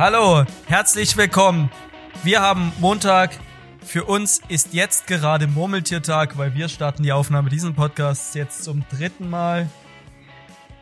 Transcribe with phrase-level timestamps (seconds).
[0.00, 1.70] Hallo, herzlich willkommen.
[2.24, 3.32] Wir haben Montag.
[3.84, 8.82] Für uns ist jetzt gerade Murmeltiertag, weil wir starten die Aufnahme diesen Podcasts jetzt zum
[8.88, 9.68] dritten Mal.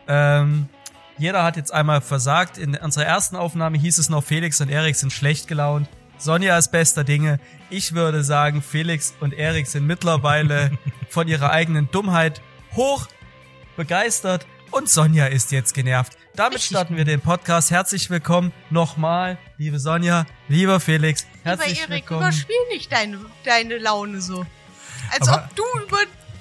[0.07, 0.69] Ähm,
[1.17, 2.57] jeder hat jetzt einmal versagt.
[2.57, 5.89] In unserer ersten Aufnahme hieß es noch, Felix und Erik sind schlecht gelaunt.
[6.17, 7.41] Sonja ist bester Dinge.
[7.69, 10.71] Ich würde sagen, Felix und Erik sind mittlerweile
[11.09, 12.41] von ihrer eigenen Dummheit
[12.73, 13.09] hoch
[13.75, 16.18] begeistert und Sonja ist jetzt genervt.
[16.39, 17.69] Damit starten wir den Podcast.
[17.69, 21.27] Herzlich willkommen nochmal, liebe Sonja, lieber Felix.
[21.43, 22.21] Herzlich Lieber Erik, willkommen.
[22.21, 24.45] überspiel nicht deine, deine Laune so.
[25.11, 25.97] Als Aber- ob du über,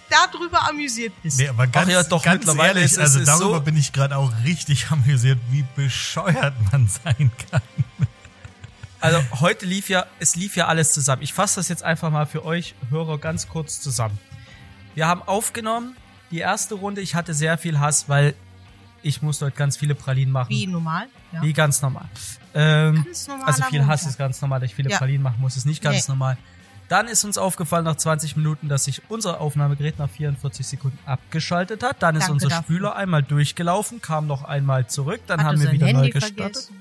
[0.08, 1.41] darüber amüsiert bist.
[1.41, 3.77] Nee, aber ganz, ja, doch, ganz mittlerweile ehrlich, ist es- also ist darüber so- bin
[3.77, 7.62] ich gerade auch richtig amüsiert, wie bescheuert man sein kann.
[9.00, 11.22] Also heute lief ja, es lief ja alles zusammen.
[11.22, 14.16] Ich fasse das jetzt einfach mal für euch Hörer ganz kurz zusammen.
[14.94, 15.96] Wir haben aufgenommen
[16.30, 17.00] die erste Runde.
[17.00, 18.36] Ich hatte sehr viel Hass, weil
[19.08, 20.50] ich musste heute ganz viele Pralinen machen.
[20.50, 21.06] Wie normal?
[21.32, 21.42] Ja.
[21.42, 22.04] Wie ganz normal.
[22.54, 24.98] Ähm, Ganz also viel Hass ist ganz normal, dass ich viele Ja.
[24.98, 26.12] Pralinen machen muss, ist nicht ganz Nee.
[26.12, 26.38] normal.
[26.88, 31.83] Dann ist uns aufgefallen nach 20 Minuten, dass sich unser Aufnahmegerät nach 44 Sekunden abgeschaltet
[31.83, 32.02] hat.
[32.02, 32.62] Dann ist Danke unser dafür.
[32.64, 36.38] Spüler einmal durchgelaufen, kam noch einmal zurück, dann Hatte haben wir wieder neu Handy gestartet.
[36.38, 36.74] vergessen.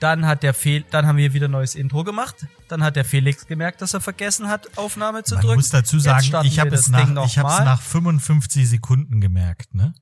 [0.00, 2.34] Dann hat der Fel dann haben wir wieder ein neues Intro gemacht.
[2.68, 5.56] Dann hat der Felix gemerkt, dass er vergessen hat, Aufnahme zu Man drücken.
[5.56, 9.94] muss dazu sagen, ich habe es, das nach, ich hab's nach 55 Sekunden gemerkt, ne?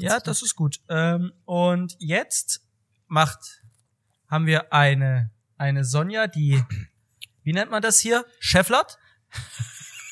[0.00, 0.80] Ja, das ist gut.
[0.88, 2.62] Ähm, und jetzt
[3.06, 3.62] macht,
[4.28, 6.62] haben wir eine, eine Sonja, die,
[7.42, 8.24] wie nennt man das hier?
[8.38, 8.98] Cheflat?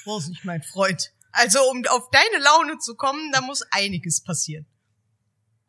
[0.04, 1.12] Vorsicht, mein Freund.
[1.32, 4.66] Also, um auf deine Laune zu kommen, da muss einiges passieren.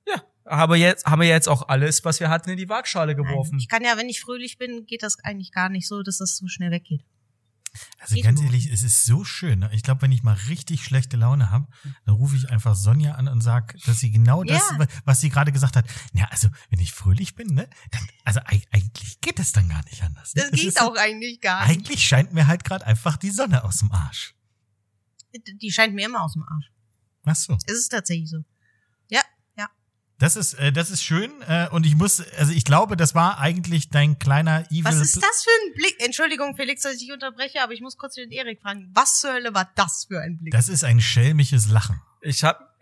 [0.08, 0.24] Ja.
[0.46, 3.58] Aber jetzt, haben wir jetzt auch alles, was wir hatten, in die Waagschale geworfen.
[3.60, 6.38] Ich kann ja, wenn ich fröhlich bin, geht das eigentlich gar nicht so, dass das
[6.38, 7.04] so schnell weggeht.
[8.00, 8.48] Also Geht ganz nur.
[8.50, 9.60] ehrlich, es ist so schön.
[9.60, 9.70] Ne?
[9.74, 11.68] Ich glaube, wenn ich mal richtig schlechte Laune habe,
[12.06, 14.88] dann rufe ich einfach Sonja an und sag, dass sie genau das, Ja.
[15.06, 15.86] was sie gerade gesagt hat.
[16.14, 19.84] Ja, also wenn ich fröhlich bin, ne, dann, also eig- eigentlich geht es dann gar
[19.86, 20.34] nicht anders.
[20.36, 20.44] Ne?
[20.44, 21.78] Das Es geht ist auch eigentlich gar nicht.
[21.78, 24.34] Eigentlich scheint mir halt gerade einfach die Sonne aus dem Arsch.
[25.62, 26.72] Die scheint mir immer aus dem Arsch.
[27.26, 27.58] Ach so.
[27.68, 28.44] Es ist tatsächlich so.
[30.20, 31.32] Das ist, äh, das ist schön.
[31.48, 34.84] Äh, und ich muss, also ich glaube, das war eigentlich dein kleiner Evil.
[34.86, 35.96] Was ist das für ein Blick?
[36.04, 38.90] Entschuldigung, Felix, dass ich dich unterbreche, aber ich muss kurz den Erik fragen.
[38.96, 40.52] Was zur Hölle war das für ein Blick?
[40.54, 42.02] Das ist ein schelmisches Lachen.
[42.22, 42.74] Ich hab,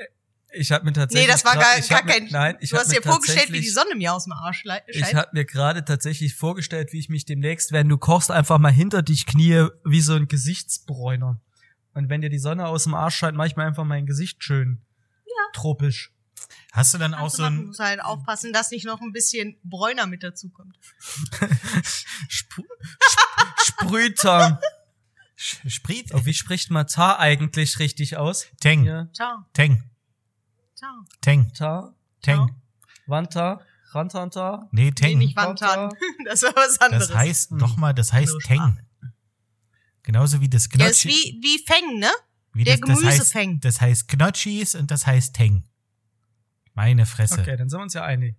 [0.53, 1.27] ich hab mir tatsächlich.
[1.27, 2.27] nee, das war gar, ich gar hab mir, kein.
[2.31, 4.63] Nein, ich du hab hast mir dir vorgestellt, wie die Sonne mir aus dem Arsch
[4.63, 5.15] le- Ich scheint.
[5.15, 9.01] habe mir gerade tatsächlich vorgestellt, wie ich mich demnächst, wenn du kochst, einfach mal hinter
[9.01, 11.41] dich knie wie so ein Gesichtsbräuner.
[11.93, 14.41] Und wenn dir die Sonne aus dem Arsch scheint, mach ich mir einfach mein Gesicht
[14.41, 14.81] schön
[15.25, 15.43] Ja.
[15.53, 16.13] tropisch.
[16.75, 20.07] Hast du dann auch so ein, musst halt aufpassen, dass nicht noch ein bisschen Bräuner
[20.07, 20.77] mit dazukommt.
[22.27, 22.65] Sp Sp
[23.65, 24.59] Sprühter.
[25.37, 26.13] Sch- Sprit?
[26.13, 28.47] Oh, wie spricht man Tar eigentlich richtig aus?
[28.59, 29.07] Teng, Ja.
[29.13, 29.83] Ciao, Teng,
[30.75, 31.05] ciao.
[31.21, 32.51] Teng, Tar, Teng.
[33.07, 33.61] Wanta,
[33.91, 34.67] Rantanta.
[34.71, 35.17] Nee, Nee, Teng.
[35.19, 35.91] nicht Wantan.
[36.25, 37.07] Das war was anderes.
[37.07, 37.59] das heißt, Hm.
[37.59, 38.79] doch mal, das heißt Andere Teng.
[40.03, 41.09] Genauso wie das Der ist Gnocchi.
[41.17, 42.11] wie, wie Feng, ne?
[42.53, 43.51] wie der das, das Gemüsefeng.
[43.55, 45.63] heißt, das heißt Gnocchis und das heißt Teng.
[46.75, 47.41] Meine Fresse.
[47.41, 48.35] Okay, dann sind wir uns ja einig.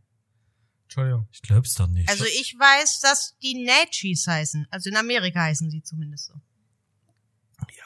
[0.85, 1.27] Entschuldigung.
[1.33, 2.09] Ich glaub's doch nicht.
[2.09, 4.69] Also ich weiß, dass die Natchis heißen.
[4.71, 6.35] Also in Amerika heißen sie zumindest so.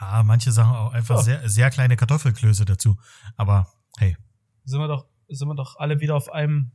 [0.01, 1.23] ja, manche sagen auch einfach Oh.
[1.23, 2.99] sehr, sehr kleine Kartoffelklöße dazu.
[3.37, 4.17] Aber hey,
[4.65, 6.73] Sind wir doch, sind wir doch alle wieder auf einem,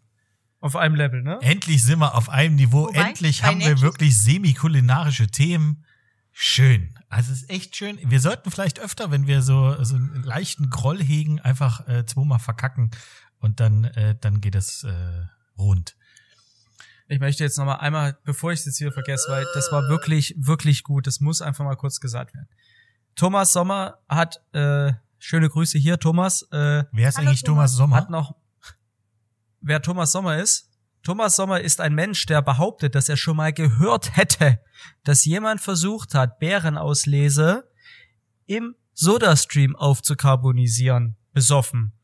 [0.62, 1.38] auf einem Level, ne?
[1.42, 2.88] endlich sind wir auf einem Niveau.
[2.88, 5.86] Wobei, endlich bei haben wir Natchez- wirklich semi-kulinarische Themen.
[6.32, 6.98] Schön.
[7.08, 7.98] Also es ist echt schön.
[8.04, 12.40] Wir sollten vielleicht öfter, wenn wir so, so einen leichten Groll hegen, einfach äh, zweimal
[12.40, 12.92] verkacken
[13.46, 15.96] und dann, äh, dann geht es äh, rund.
[17.08, 19.88] Ich möchte jetzt noch mal einmal, bevor ich es jetzt wieder vergesse, weil das war
[19.88, 21.06] wirklich, wirklich gut.
[21.06, 22.50] Das muss einfach mal kurz gesagt werden.
[23.16, 27.74] Thomas Sommer hat, äh, schöne Grüße hier, Thomas, äh, Wer ist Hallo, eigentlich Thomas.
[27.74, 27.96] Thomas Sommer?
[27.98, 28.36] hat noch,
[29.62, 30.72] wer Thomas Sommer ist?
[31.04, 34.60] Thomas Sommer ist ein Mensch, der behauptet, dass er schon mal gehört hätte,
[35.04, 37.70] dass jemand versucht hat, Bärenauslese
[38.48, 41.95] im Sodastream aufzukarbonisieren, besoffen.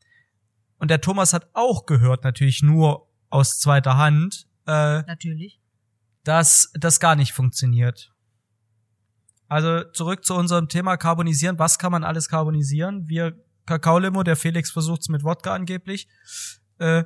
[0.81, 5.61] Und der Thomas hat auch gehört, natürlich nur aus zweiter Hand, äh, Natürlich.
[6.23, 8.11] dass das gar nicht funktioniert.
[9.47, 11.59] Also zurück zu unserem Thema Carbonisieren.
[11.59, 13.07] Was kann man alles carbonisieren?
[13.07, 16.07] Wir Kakaolimo, der Felix versucht's mit Wodka angeblich.
[16.79, 17.03] Äh,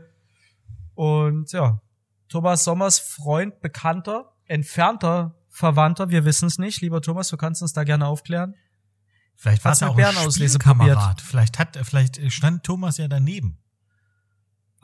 [0.93, 1.81] und ja,
[2.29, 6.79] Thomas Sommers Freund, Bekannter, entfernter Verwandter, wir wissen es nicht.
[6.79, 8.55] Lieber Thomas, du kannst uns da gerne aufklären.
[9.35, 11.19] Vielleicht war es ja auch ein Spielkamerad.
[11.19, 13.59] Vielleicht hat, vielleicht stand Thomas ja daneben.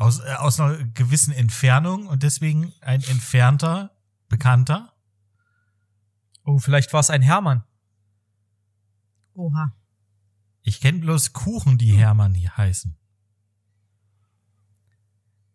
[0.02, 3.96] Aus, äh, aus einer gewissen Entfernung und deswegen ein entfernter
[4.30, 4.94] Bekannter.
[6.44, 7.64] Oh, vielleicht war es ein Hermann.
[9.36, 9.76] Oha.
[10.64, 12.98] Ich kenne bloß Kuchen, die Hermann hier heißen.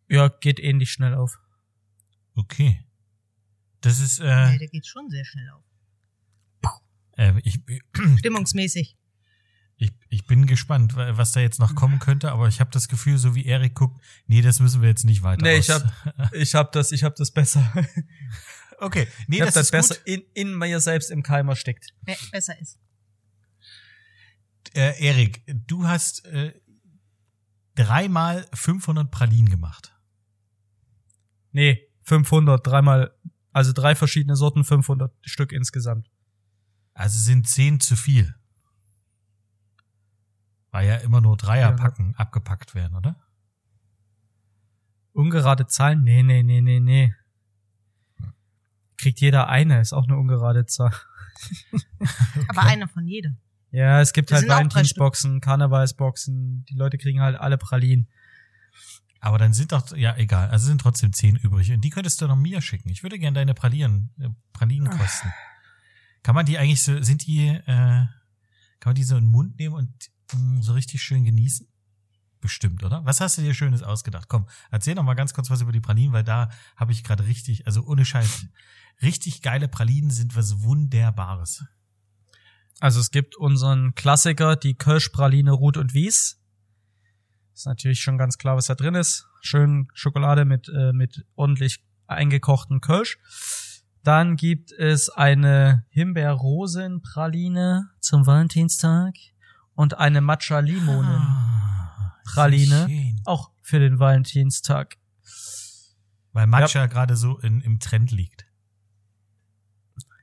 [0.09, 1.41] Ja, geht ähnlich schnell auf.
[2.37, 2.85] Okay.
[3.81, 5.65] Das ist, Ja, äh, der geht schon sehr schnell auf.
[7.17, 7.61] äh ich,
[8.19, 8.96] Stimmungsmäßig.
[9.77, 12.89] Ich, ich bin gespannt, wa- was da jetzt noch kommen könnte, aber ich habe das
[12.89, 15.85] Gefühl, so wie Erik guckt, nee, das müssen wir jetzt nicht weiter Nee, ich aus-
[15.85, 17.71] hab, ich hab das, ich hab das besser.
[18.79, 20.05] Okay, nee, ich hab das, das, ist besser gut.
[20.07, 21.95] in, in mir selbst im Keimer steckt.
[22.03, 22.79] Wer besser ist.
[24.75, 26.53] Äh, Erik, du hast äh,
[27.75, 29.95] dreimal 500 Pralinen gemacht.
[31.53, 33.15] Nee, 500, dreimal,
[33.53, 36.11] also drei verschiedene Sorten, 500 Stück insgesamt.
[36.95, 38.35] Also sind zehn zu viel.
[40.77, 43.17] Weil ja immer nur Dreierpacken abgepackt werden, oder?
[45.15, 46.03] Ungerade Zahlen?
[46.03, 47.15] Nee, nee, nee, nee, nee.
[48.99, 50.93] Kriegt jeder eine, ist auch eine ungerade Zahl.
[52.49, 53.39] Aber einer von jedem.
[53.71, 58.11] Ja, es gibt Das halt Valentinsboxen, Karnevalsboxen, die Leute kriegen halt alle Pralinen.
[59.21, 61.73] Aber dann sind doch, ja, egal, also sind trotzdem zehn übrig.
[61.73, 62.91] Und die könntest du noch mir schicken.
[62.91, 65.33] Ich würde gerne deine Pralinen, äh, Pralinen kosten.
[66.23, 68.11] Kann man die eigentlich so, sind die, äh, kann
[68.85, 70.11] man die so in den Mund nehmen und
[70.61, 71.69] so richtig schön genießen?
[72.41, 73.05] Bestimmt, oder?
[73.05, 74.29] Was hast du dir Schönes ausgedacht?
[74.29, 77.27] Komm, erzähl noch mal ganz kurz was über die Pralinen, weil da habe ich gerade
[77.27, 78.47] richtig, also ohne Scheiß,
[79.03, 81.65] richtig geile Pralinen sind was Wunderbares.
[82.79, 86.39] Also es gibt unseren Klassiker, die Kölschpraline Ruth und Wies.
[87.55, 89.27] Ist natürlich schon ganz klar, was da drin ist.
[89.41, 93.19] Schön Schokolade mit, äh, mit ordentlich eingekochten Kölsch.
[94.03, 99.15] Dann gibt es eine Himbeerrosenpraline zum Valentinstag
[99.77, 104.97] und eine Matcha-Limonen-Praline, Ah, auch für den Valentinstag.
[106.33, 108.47] Weil Matcha gerade so in, im Trend liegt.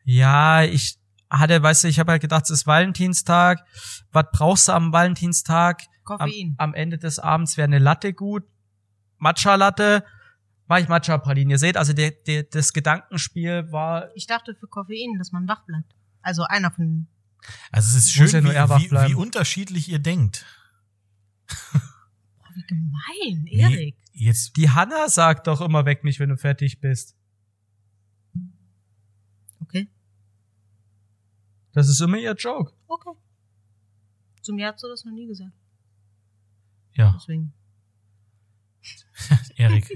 [0.04, 0.98] Ja, ich
[1.30, 3.66] hatte, weißt du, ich habe halt gedacht, es ist Valentinstag.
[4.12, 5.84] Was brauchst du am Valentinstag?
[6.06, 6.56] Am, Koffein.
[6.58, 8.44] am Ende des Abends wäre eine Latte gut.
[9.18, 10.04] Matcha-Latte.
[10.68, 11.52] Mach ich Matcha-Pralinen.
[11.52, 15.64] Ihr seht, also der, der, das Gedankenspiel war, Ich dachte für Koffein, dass man wach
[15.66, 15.96] bleibt.
[16.22, 17.08] Also einer von.
[17.72, 20.46] Also es ist schön, ja nur wie, wie, wie unterschiedlich ihr denkt.
[21.50, 21.80] Oh,
[22.56, 23.98] wie gemein, Nee, Erik.
[24.14, 27.16] Jetzt, die Hanna sagt doch immer, weck mich, wenn du fertig bist.
[29.60, 29.90] Okay.
[31.74, 32.74] Das ist immer ihr Joke.
[32.88, 33.10] Okay.
[34.42, 35.54] Zu mir hat sie das noch nie gesagt.
[36.94, 37.54] ja, Deswegen.
[39.56, 39.90] Erik,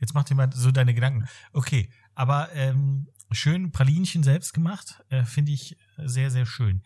[0.00, 1.26] jetzt mach dir mal so deine Gedanken.
[1.52, 6.82] Okay, aber ähm, schön Pralinchen selbst gemacht, äh, finde ich sehr, sehr schön.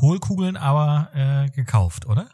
[0.00, 2.30] Hohlkugeln aber äh, gekauft, oder?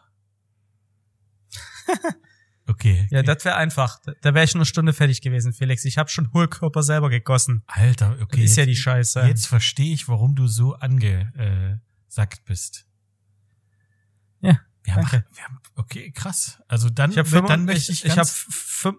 [2.69, 3.07] Okay.
[3.11, 4.01] Ja, das wäre einfach.
[4.23, 5.85] Da, wäre ich in einer Stunde fertig gewesen, Felix.
[5.85, 7.63] Ich habe schon Hohlkörper selber gegossen.
[7.67, 8.43] Alter, Das okay.
[8.43, 9.21] ist ja die Scheiße.
[9.21, 12.87] Jetzt verstehe ich, warum du so angesackt bist.
[14.41, 15.27] Ja, Wir haben, danke.
[15.35, 16.63] wir haben, okay, krass.
[16.69, 18.99] Also dann, ich habe dann möchte ich, ich, ich habe ganz,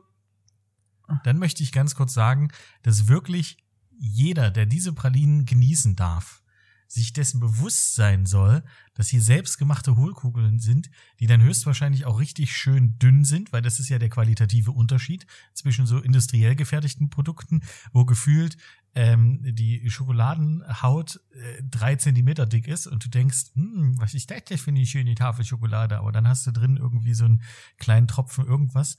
[1.23, 2.51] dann möchte ich ganz kurz sagen,
[2.83, 3.57] dass wirklich
[3.97, 6.43] jeder, der diese Pralinen genießen darf,
[6.87, 8.63] sich dessen bewusst sein soll,
[8.93, 10.89] dass hier selbstgemachte Hohlkugeln sind,
[11.19, 15.27] die dann höchstwahrscheinlich auch richtig schön dünn sind, weil das ist ja der qualitative Unterschied
[15.53, 17.61] zwischen so industriell gefertigten Produkten,
[17.91, 18.57] wo gefühlt
[18.95, 24.45] ähm, die Schokoladenhaut äh, drei Zentimeter dick ist und du denkst, hm, was ist das
[24.45, 25.99] denn für eine schöne Tafel Schokolade?
[25.99, 27.43] Aber dann hast du drin irgendwie so einen
[27.77, 28.97] kleinen Tropfen irgendwas.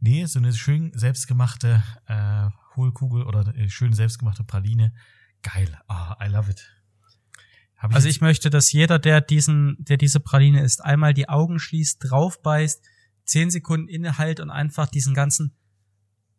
[0.00, 4.92] Nee, so eine schön selbstgemachte äh, Hohlkugel oder äh, schön selbstgemachte Praline.
[5.42, 5.80] Geil.
[5.88, 6.77] Ah, I love it.
[7.78, 11.60] Hab Also ich möchte, dass jeder, der diesen, der diese Praline isst, einmal die Augen
[11.60, 12.84] schließt, draufbeißt,
[13.24, 15.54] zehn Sekunden innehält und einfach diesen ganzen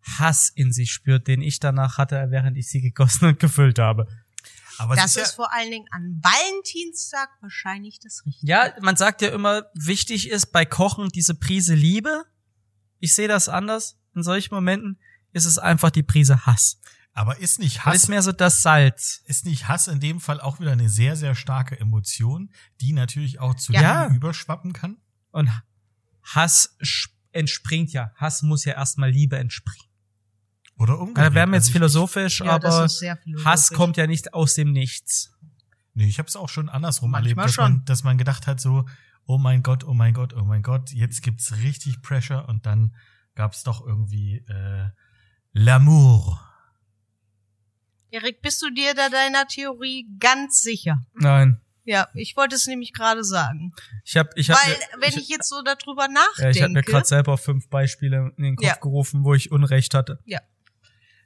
[0.01, 4.07] Hass in sich spürt, den ich danach hatte, während ich sie gegossen und gefüllt habe.
[4.77, 8.47] aber Das ist ist vor allen Dingen an Valentinstag wahrscheinlich das Richtige.
[8.47, 12.25] Ja, man sagt ja immer, wichtig ist bei Kochen diese Prise Liebe.
[12.99, 13.97] Ich sehe das anders.
[14.13, 14.99] In solchen Momenten
[15.31, 16.79] ist es einfach die Prise Hass.
[17.19, 19.21] Aber ist nicht Hass ist mehr so das Salz.
[19.25, 22.49] ist nicht Hass in dem Fall auch wieder eine sehr sehr starke Emotion,
[22.81, 24.03] die natürlich auch zu Ja.
[24.05, 24.97] Liebe überschwappen kann?
[25.31, 25.49] Und
[26.23, 26.77] Hass
[27.31, 28.11] entspringt ja.
[28.15, 29.85] Hass muss ja erstmal Liebe entspringen.
[30.77, 31.33] Oder Da umgekehrt.
[31.33, 33.45] werden wir jetzt Also philosophisch, Ja, aber philosophisch.
[33.45, 35.31] Hass kommt ja nicht aus dem Nichts.
[35.93, 37.63] Nee, ich habe es auch schon andersrum Manchmal erlebt, dass schon.
[37.73, 38.85] man, dass man gedacht hat so,
[39.25, 42.95] oh mein Gott, oh mein Gott, oh mein Gott, jetzt gibt's richtig Pressure und dann
[43.35, 44.89] gab's doch irgendwie äh,
[45.53, 46.39] L'amour.
[48.11, 51.05] Erik, bist du dir da deiner Theorie ganz sicher?
[51.13, 51.59] Nein.
[51.85, 53.73] Ja, ich wollte es nämlich gerade sagen.
[54.03, 56.69] Ich habe ich hab Weil, mir, wenn ich, ich, jetzt so darüber ja, ich hab
[56.69, 56.91] mir nachdenke.
[56.91, 58.75] gerade selber fünf Beispiele in den Kopf Ja.
[58.75, 60.19] gerufen, wo ich Unrecht hatte.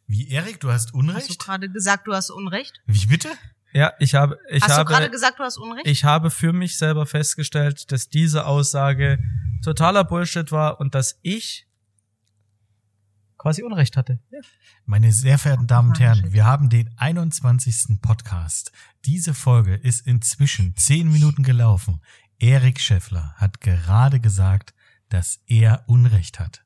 [0.07, 1.39] Wie Erik, du hast hast du Unrecht?
[1.39, 2.81] gerade gesagt, du hast Unrecht?
[2.85, 3.29] Wie bitte?
[3.73, 5.87] Ja, ich habe ich hast du gerade habe gesagt, du hast Unrecht?
[5.87, 9.17] ich habe für mich selber festgestellt, dass diese Aussage
[9.63, 11.67] totaler Bullshit war und dass ich
[13.43, 14.19] quasi Unrecht hatte.
[14.31, 14.39] Ja.
[14.85, 17.99] Meine sehr verehrten Damen und Herren, wir haben den 21.
[18.01, 18.71] Podcast.
[19.03, 22.01] Diese Folge ist inzwischen zehn Minuten gelaufen.
[22.39, 24.73] Erik Scheffler hat gerade gesagt,
[25.09, 26.63] dass er Unrecht hat.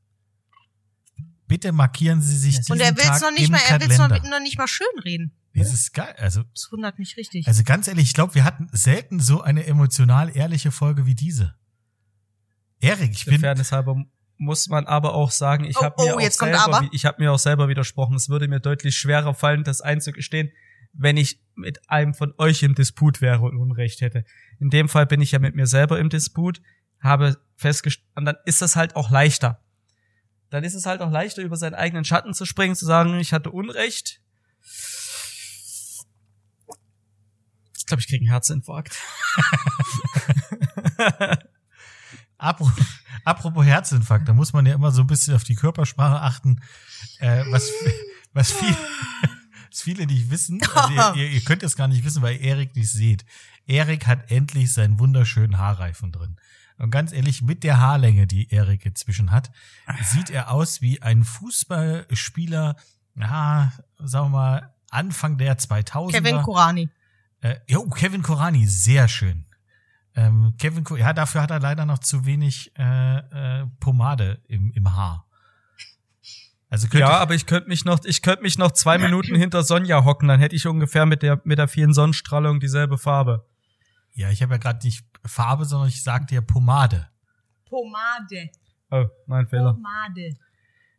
[1.47, 3.97] Bitte markieren Sie sich diesen Und er will's Tag noch nicht im mal, er will's
[3.97, 4.29] noch, Kalender.
[4.29, 5.31] noch nicht mal schön reden.
[5.55, 6.13] Das ist geil.
[6.19, 7.47] Also, Das wundert mich richtig.
[7.47, 11.55] also ganz ehrlich, ich glaube, wir hatten selten so eine emotional ehrliche Folge wie diese.
[12.79, 14.05] Erik, ich bin, Fairness halber
[14.37, 17.31] muss man aber auch sagen, ich Oh, habe mir oh, auch selber, ich habe mir
[17.31, 18.15] auch selber widersprochen.
[18.15, 20.51] Es würde mir deutlich schwerer fallen, das einzugestehen,
[20.93, 24.25] wenn ich mit einem von euch im Disput wäre und Unrecht hätte.
[24.59, 26.61] In dem Fall bin ich ja mit mir selber im Disput,
[26.99, 29.61] habe festgestellt, und dann ist das halt auch leichter.
[30.49, 33.33] Dann ist es halt auch leichter, über seinen eigenen Schatten zu springen, zu sagen, ich
[33.33, 34.21] hatte Unrecht.
[37.77, 38.97] Ich glaube, ich kriege einen Herzinfarkt.
[42.37, 42.71] Apro-
[43.27, 46.61] Apropos Herzinfarkt, da muss man ja immer so ein bisschen auf die Körpersprache achten,
[47.19, 47.69] äh, was,
[48.33, 48.73] was, viel,
[49.69, 50.61] was viele nicht wissen.
[50.73, 53.25] Also ihr, ihr, ihr könnt es gar nicht wissen, weil Erik nicht seht.
[53.65, 56.37] Erik hat endlich seinen wunderschönen Haarreifen drin.
[56.77, 59.51] Und ganz ehrlich, mit der Haarlänge, die Erik inzwischen hat,
[60.03, 62.77] sieht er aus wie ein Fußballspieler,
[63.15, 66.11] ja, sagen wir mal, Anfang der 2000er.
[66.13, 66.89] Kevin Kurani.
[67.41, 69.46] Äh, jo, Kevin Korani, sehr schön.
[70.17, 73.17] Ähm, Kevin, ja, dafür hat er leider noch zu wenig äh,
[73.61, 75.27] äh, Pomade im, im Haar.
[76.69, 80.03] Also Ja, aber ich könnte mich noch, ich könnte mich noch zwei Minuten hinter Sonja
[80.03, 83.45] hocken, dann hätte ich ungefähr mit der mit der vielen Sonnenstrahlung dieselbe Farbe.
[84.15, 87.07] ja, ich habe ja gerade nicht Farbe, sondern ich sagte ja Pomade.
[87.69, 88.49] Pomade.
[88.89, 89.73] Oh, mein Fehler.
[89.75, 90.35] Pomade.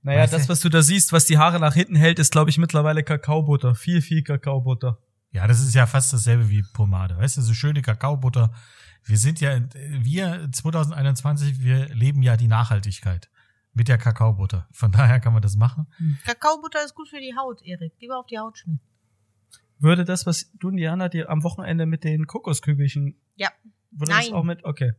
[0.02, 2.50] Naja, Weißt das, was du da siehst, was die Haare nach hinten hält, ist, glaube
[2.50, 3.75] ich, mittlerweile Kakaobutter.
[3.75, 4.98] Viel, viel Kakaobutter.
[5.32, 7.18] Ja, das ist ja fast dasselbe wie Pomade.
[7.18, 8.52] Weißt du, so schöne Kakaobutter.
[9.04, 13.30] Wir sind ja, wir 2021, wir leben ja die Nachhaltigkeit
[13.72, 14.68] mit der Kakaobutter.
[14.72, 15.86] Von daher kann man das machen.
[16.24, 17.94] Kakaobutter ist gut für die Haut, Erik.
[18.00, 18.80] Lieber auf die Haut schmieren.
[19.78, 23.48] Würde das, was du und Diana dir am Wochenende mit den Kokoskügelchen, Ja.
[23.92, 24.34] würde das Nein.
[24.34, 24.92] auch mit, okay.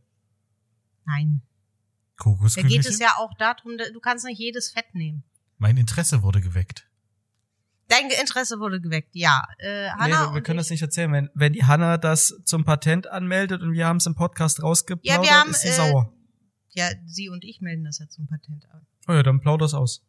[1.04, 1.42] Nein.
[2.16, 2.80] Da Kokoskügelchen.
[2.82, 5.22] geht es ja auch darum, da- du kannst nicht jedes Fett nehmen.
[5.58, 6.89] Mein Interesse wurde geweckt.
[7.90, 9.42] Dein Interesse wurde geweckt, ja.
[9.58, 11.12] Äh, Nee, Hanna wir, wir können das nicht erzählen.
[11.12, 15.24] Wenn, wenn die Hanna das zum Patent anmeldet und wir haben es im Podcast rausgeplaudert,
[15.26, 16.12] Ja, wir haben, ist sie äh, sauer.
[16.70, 18.86] Ja, sie und ich melden das ja zum Patent an.
[19.08, 20.04] Oh ja, dann plauder's aus.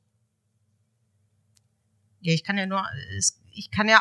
[2.20, 2.86] Ja, ich kann ja nur,
[3.52, 4.00] ich kann ja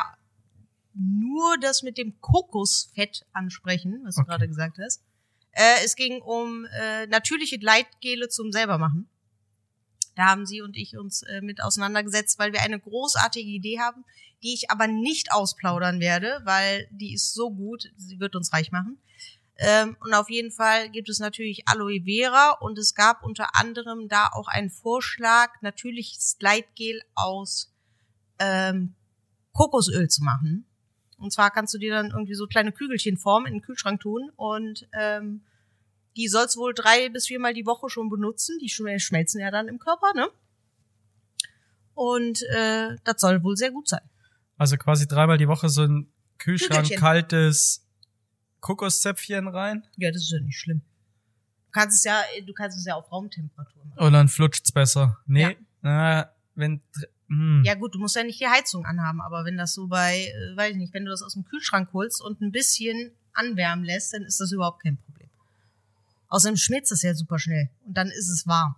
[0.93, 4.29] nur das mit dem Kokosfett ansprechen, was du Okay.
[4.29, 5.01] gerade gesagt hast.
[5.53, 9.09] Äh, es ging um äh, natürliche Gleitgele zum selbermachen.
[10.15, 14.03] Da haben sie und ich uns äh, mit auseinandergesetzt, weil wir eine großartige Idee haben,
[14.43, 18.71] die ich aber nicht ausplaudern werde, weil die ist so gut, sie wird uns reich
[18.71, 18.97] machen.
[19.57, 24.09] Ähm, und auf jeden Fall gibt es natürlich Aloe Vera und es gab unter anderem
[24.09, 27.71] da auch einen Vorschlag, natürliches Gleitgel aus
[28.39, 28.95] ähm,
[29.53, 30.65] Kokosöl zu machen.
[31.17, 34.31] Und zwar kannst du dir dann irgendwie so kleine Kügelchen formen, in den Kühlschrank tun
[34.35, 35.43] und ähm,
[36.17, 38.57] die sollst wohl drei bis viermal die Woche schon benutzen.
[38.59, 40.27] Die schm- schmelzen ja dann im Körper, ne?
[41.93, 44.01] Und äh, das soll wohl sehr gut sein.
[44.57, 46.99] Also quasi dreimal die Woche so ein Kühlschrank Kügelchen.
[46.99, 47.87] kaltes
[48.59, 50.81] Kokoszäpfchen rein Ja, das ist ja nicht schlimm.
[51.67, 53.99] Du kannst es ja, du kannst es ja auf Raumtemperatur machen.
[54.05, 55.17] und dann flutscht's besser.
[55.25, 55.51] Nee, Ja.
[55.81, 56.81] na, wenn
[57.27, 57.63] hm.
[57.65, 60.57] Ja gut, du musst ja nicht die Heizung anhaben, aber wenn das so bei, äh,
[60.57, 64.13] weiß ich nicht, wenn du das aus dem Kühlschrank holst und ein bisschen anwärmen lässt,
[64.13, 65.10] dann ist das überhaupt kein Problem.
[66.31, 68.75] Außerdem schmilzt es ja super schnell und dann ist es warm.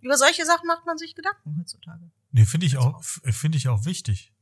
[0.00, 2.10] Über solche Sachen macht man sich Gedanken heutzutage.
[2.30, 4.32] Nee, finde ich auch, f- finde ich auch wichtig.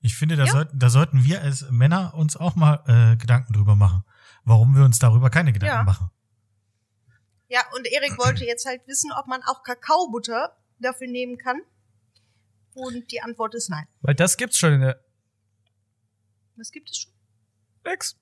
[0.00, 0.52] Ich finde, da Ja.
[0.52, 4.04] sollten, da sollten wir als Männer uns auch mal äh, Gedanken drüber machen,
[4.44, 5.82] warum wir uns darüber keine Gedanken Ja.
[5.84, 6.10] machen.
[7.48, 11.60] Ja, und Erik wollte jetzt halt wissen, ob man auch Kakaobutter dafür nehmen kann.
[12.74, 13.86] Und die Antwort ist nein.
[14.02, 15.00] Weil das gibt's schon in der
[16.56, 17.12] Was gibt es schon?
[17.84, 18.16] Ex.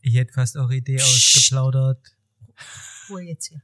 [0.00, 2.16] Ich hätte fast eure Idee ausgeplaudert.
[3.08, 3.60] Ruhe jetzt hier.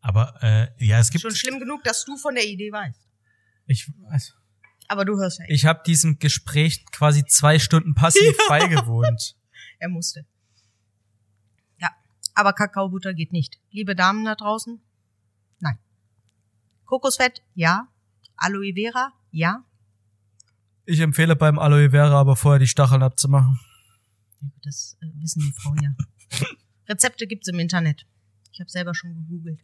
[0.00, 3.00] Aber äh, ja, es gibt Schon schlimm genug, dass du von der Idee weißt.
[3.66, 4.32] Ich, also,
[4.88, 5.52] Aber du hörst ja eh.
[5.52, 9.36] ich habe diesem Gespräch quasi zwei Stunden passiv beigewohnt.
[9.78, 10.26] Er musste.
[11.78, 11.90] Ja,
[12.34, 13.60] aber Kakaobutter geht nicht.
[13.70, 14.80] Liebe Damen da draußen,
[15.60, 15.78] nein.
[16.86, 17.88] Kokosfett, ja.
[18.36, 19.64] Aloe Vera, ja.
[20.86, 23.60] Ich empfehle beim Aloe Vera aber vorher die Stacheln abzumachen.
[24.62, 25.90] Das äh, wissen die Frauen ja.
[26.88, 28.06] Rezepte gibt's im Internet.
[28.52, 29.60] Ich habe selber schon gegoogelt.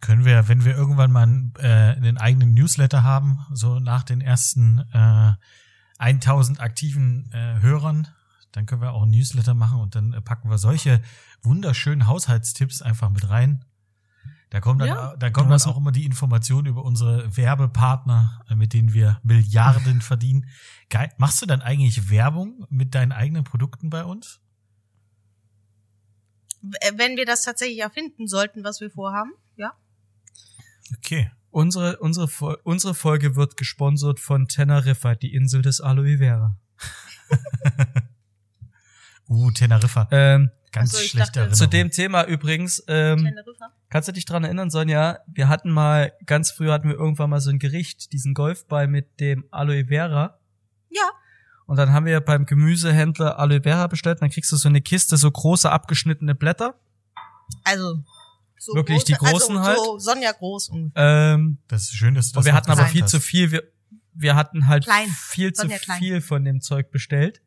[0.00, 1.66] können wir, wenn wir irgendwann mal einen, äh,
[1.96, 5.32] einen eigenen Newsletter haben, so nach den ersten äh,
[5.98, 8.08] 1000 aktiven äh, Hörern,
[8.52, 11.02] Dann können wir auch ein Newsletter machen und dann äh, packen wir solche
[11.42, 13.64] wunderschönen Haushaltstipps einfach mit rein.
[14.54, 15.16] Da kommt dann, Ja.
[15.16, 20.00] da kommt dann auch immer die Information über unsere Werbepartner, äh, mit denen wir Milliarden
[20.00, 20.48] verdienen.
[20.90, 21.10] Geil.
[21.18, 24.40] Machst du dann eigentlich Werbung mit deinen eigenen Produkten bei uns?
[26.62, 29.72] Äh, Wenn wir das tatsächlich erfinden sollten, was wir vorhaben, ja.
[30.98, 31.32] Okay.
[31.50, 36.56] Unsere, unsere, unsere Folge wird gesponsert von Teneriffa, die Insel des Aloe Vera.
[39.26, 40.06] Uh, Teneriffa.
[40.12, 41.58] Ähm, Ganz Ach so, ich schlechte dachte- Erinnerung.
[41.58, 43.32] zu dem Thema übrigens, ähm,
[43.90, 45.20] kannst du dich dran erinnern, Sonja?
[45.26, 49.20] Wir hatten mal, ganz früh hatten wir irgendwann mal so ein Gericht, diesen Golfball mit
[49.20, 50.38] dem Aloe Vera.
[50.90, 51.08] Ja.
[51.66, 54.20] Und dann haben wir beim Gemüsehändler Aloe Vera bestellt.
[54.20, 56.74] Dann kriegst du so eine Kiste, so große abgeschnittene Blätter.
[57.62, 58.02] Also
[58.58, 59.78] so Wirklich die großen also, halt?
[59.78, 61.34] So Sonja groß ungefähr.
[61.34, 63.10] Ähm, Das ist schön, dass du das und wir hatten aber viel hast.
[63.10, 63.52] zu viel.
[63.52, 63.62] Wir,
[64.12, 65.08] wir hatten halt Klein.
[65.08, 65.98] viel zu Sonja klein.
[65.98, 67.42] viel von dem Zeug bestellt.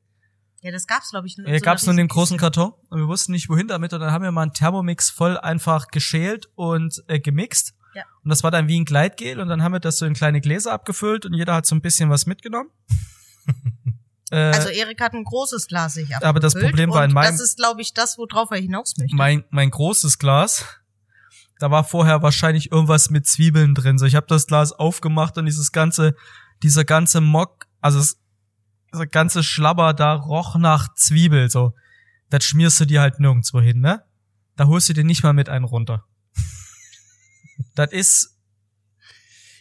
[0.67, 1.47] Ja, das gab's glaube ich nur.
[1.47, 4.01] Äh, so gab's nur in dem großen Karton und wir wussten nicht wohin damit und
[4.01, 7.73] dann haben wir mal einen Thermomix voll einfach geschält und äh, gemixt.
[7.95, 8.03] Ja.
[8.23, 10.41] Und das war dann wie ein Gleitgel und dann haben wir das so in kleine
[10.41, 12.69] Gläser abgefüllt und jeder hat so ein bisschen was mitgenommen.
[14.31, 17.31] äh, Also Erik hat ein großes Glas sich Aber das abgefüllt Problem war in meinem-
[17.31, 19.15] Das ist, glaube ich, das, worauf er hinaus möchte.
[19.15, 20.65] mein, mein großes Glas,
[21.59, 23.97] da war vorher wahrscheinlich irgendwas mit Zwiebeln drin.
[23.97, 26.13] So, ich habe das Glas aufgemacht und dieses ganze,
[26.61, 28.19] dieser ganze Mock, also es,
[28.93, 31.49] dieser ganze Schlabber da roch nach Zwiebel.
[31.49, 31.73] So,
[32.29, 34.03] das schmierst du dir halt nirgendwo hin, ne?
[34.55, 36.05] Da holst du dir nicht mal mit einen runter.
[37.75, 38.37] das ist,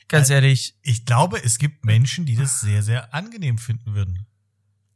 [0.09, 4.26] ganz ehrlich, Ich glaube, es gibt Menschen, die das sehr, sehr angenehm finden würden.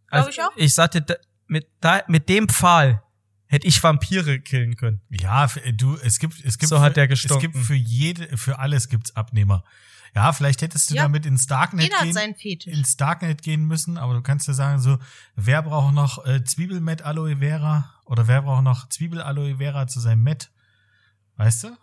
[0.08, 0.50] Glaub also ich auch.
[0.56, 1.04] ich sagte,
[1.46, 3.02] mit, da, mit dem Pfahl
[3.46, 5.00] hätte ich Vampire killen können.
[5.10, 7.52] Ja, für- du, es gibt, es gibt, So hat für, der es gestunken.
[7.52, 9.64] gibt für jede, für alles gibt's Abnehmer.
[10.14, 11.02] Ja, vielleicht hättest du Ja.
[11.02, 12.72] damit ins Darknet Jeder hat gehen, seinen Fetisch.
[12.72, 14.98] ins Darknet gehen müssen, aber du kannst ja sagen so,
[15.36, 19.86] wer braucht noch äh, Zwiebel mit Aloe Vera oder wer braucht noch Zwiebel Aloe Vera
[19.86, 20.50] zu seinem Met?
[21.36, 21.76] Weißt du?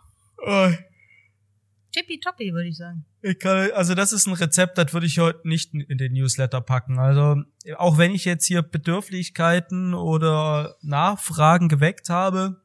[1.92, 3.06] Tippitoppi, würde ich sagen.
[3.22, 6.60] Ich kann, also das ist ein Rezept, das würde ich heute nicht in den Newsletter
[6.60, 6.98] packen.
[6.98, 7.42] Also
[7.76, 12.60] auch wenn ich jetzt hier Bedürflichkeiten oder Nachfragen geweckt habe,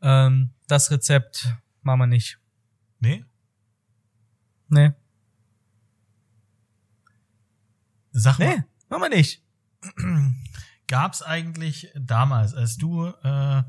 [0.00, 2.38] ähm, das Rezept machen wir nicht.
[3.00, 3.24] Nee?
[4.68, 4.92] Nee,
[8.18, 9.42] Sag mal, nee, machen wir nicht.
[10.86, 13.62] gab's eigentlich damals, als du äh,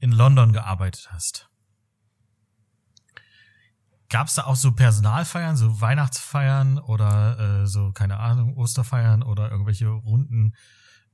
[0.00, 1.48] in London gearbeitet hast,
[4.10, 9.88] gab's da auch so Personalfeiern, so Weihnachtsfeiern oder äh, so, keine Ahnung, Osterfeiern oder irgendwelche
[9.88, 10.54] Runden?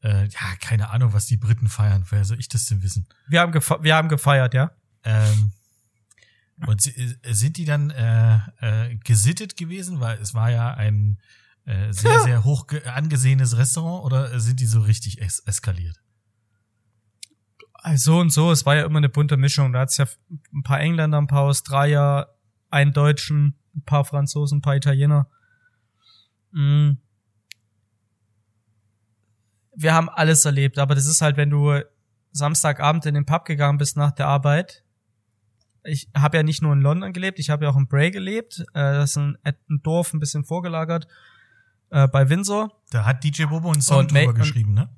[0.03, 2.05] Äh, ja, keine Ahnung, was die Briten feiern.
[2.09, 3.07] Woher soll ich das denn wissen?
[3.29, 4.73] Wir haben, wir haben gefeiert, ja.
[5.05, 5.53] Ähm,
[6.67, 11.19] und äh, sind die dann äh, äh, gesittet gewesen, weil es war ja ein
[11.65, 16.01] äh, sehr, sehr hoch ge- angesehenes Restaurant oder sind die so richtig es eskaliert?
[17.75, 19.73] Also So und so, es war ja immer eine bunte Mischung.
[19.73, 20.07] Da hat's ja
[20.53, 22.29] ein paar Engländer, ein paar Australier,
[22.71, 25.29] einen Deutschen, ein paar Franzosen, ein paar Italiener.
[26.53, 26.93] Mm.
[29.75, 31.81] Wir haben alles erlebt, aber das ist halt, wenn du
[32.31, 34.82] Samstagabend in den Pub gegangen bist nach der Arbeit.
[35.85, 38.61] Ich habe ja nicht nur in London gelebt, ich habe ja auch in Bray gelebt.
[38.61, 41.09] Äh, das ist ein, ein Dorf ein bisschen vorgelagert
[41.91, 42.81] äh, bei Windsor.
[42.91, 44.89] Da hat DJ Bobo einen Song Und Ma- drüber und- geschrieben, ne?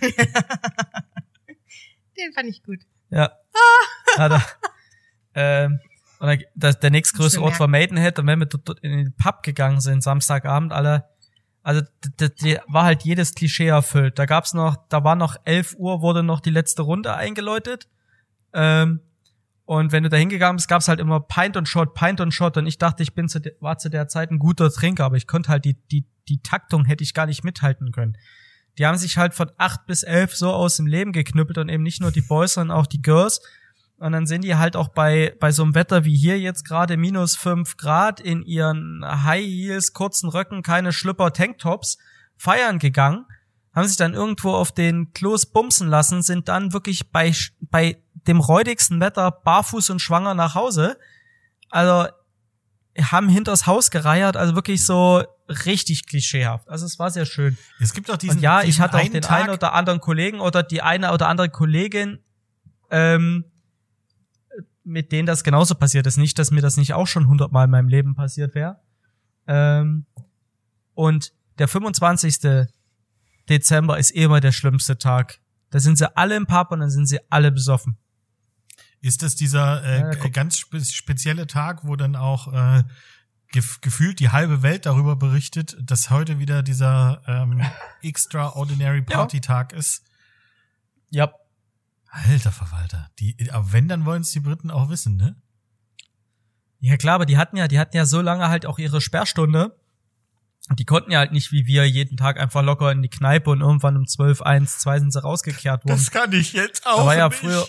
[2.16, 2.80] Den fand ich gut.
[3.10, 3.32] Ja.
[4.16, 4.42] Hat er.
[5.34, 5.80] ähm,
[6.18, 9.42] und das, der nächstgrößere Muss Ort war Maidenhead und wenn wir dort in den Pub
[9.44, 11.08] gegangen sind, Samstagabend alle,
[11.62, 14.18] also d- d- d- war halt jedes Klischee erfüllt.
[14.18, 17.88] Da gab's noch, da war noch 11 Uhr, wurde noch die letzte Runde eingeläutet.
[18.52, 19.00] Ähm,
[19.64, 22.56] und wenn du da hingegangen bist, gab's halt immer Pint und Shot, Pint und Shot.
[22.56, 25.26] Und ich dachte, ich bin zu, war zu der Zeit ein guter Trinker, aber ich
[25.26, 28.16] konnte halt die, die, die Taktung hätte ich gar nicht mithalten können.
[28.78, 31.82] Die haben sich halt von acht bis elf so aus dem Leben geknüppelt und eben
[31.82, 33.42] nicht nur die Boys, sondern auch die Girls.
[33.98, 36.96] Und dann sind die halt auch bei, bei so einem Wetter wie hier jetzt gerade
[36.96, 41.98] minus fünf Grad in ihren High Heels, kurzen Röcken, keine Schlüpper, Tanktops
[42.36, 43.26] feiern gegangen,
[43.74, 48.38] haben sich dann irgendwo auf den Klos bumsen lassen, sind dann wirklich bei, bei dem
[48.38, 50.96] räudigsten Wetter barfuß und schwanger nach Hause.
[51.68, 52.08] Also
[53.00, 56.68] haben hinters Haus gereiert, also wirklich so richtig klischeehaft.
[56.68, 57.58] Also es war sehr schön.
[57.80, 60.00] Es gibt auch diesen Und ja, ich diesen hatte auch den Tag, einen oder anderen
[60.00, 62.20] Kollegen oder die eine oder andere Kollegin,
[62.90, 63.44] ähm,
[64.88, 66.16] mit denen das genauso passiert ist.
[66.16, 68.80] Nicht, dass mir das nicht auch schon hundertmal in meinem Leben passiert wäre.
[69.46, 70.06] Ähm,
[70.94, 72.66] und der 25.
[73.48, 75.40] Dezember ist eh immer der schlimmste Tag.
[75.70, 77.98] Da sind sie alle im Pub und dann sind sie alle besoffen.
[79.00, 82.82] Ist das dieser äh, Ja, ganz spe spezielle Tag, wo dann auch äh,
[83.52, 87.62] gef gefühlt die halbe Welt darüber berichtet, dass heute wieder dieser ähm,
[88.02, 90.02] Extraordinary Party Tag ist.
[91.10, 91.32] Ja.
[92.10, 95.36] Alter Verwalter, die, aber wenn, dann wollen es die Briten auch wissen, ne?
[96.80, 99.76] Ja klar, aber die hatten ja, die hatten ja so lange halt auch ihre Sperrstunde.
[100.70, 103.50] Und die konnten ja halt nicht wie wir jeden Tag einfach locker in die Kneipe
[103.50, 105.96] und irgendwann um 12, 1, 2 sind sie rausgekehrt worden.
[105.96, 107.38] Das kann ich jetzt auch da war ja nicht.
[107.38, 107.66] früher,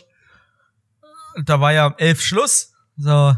[1.45, 2.73] da war ja um 11 Schluss.
[2.97, 3.35] So.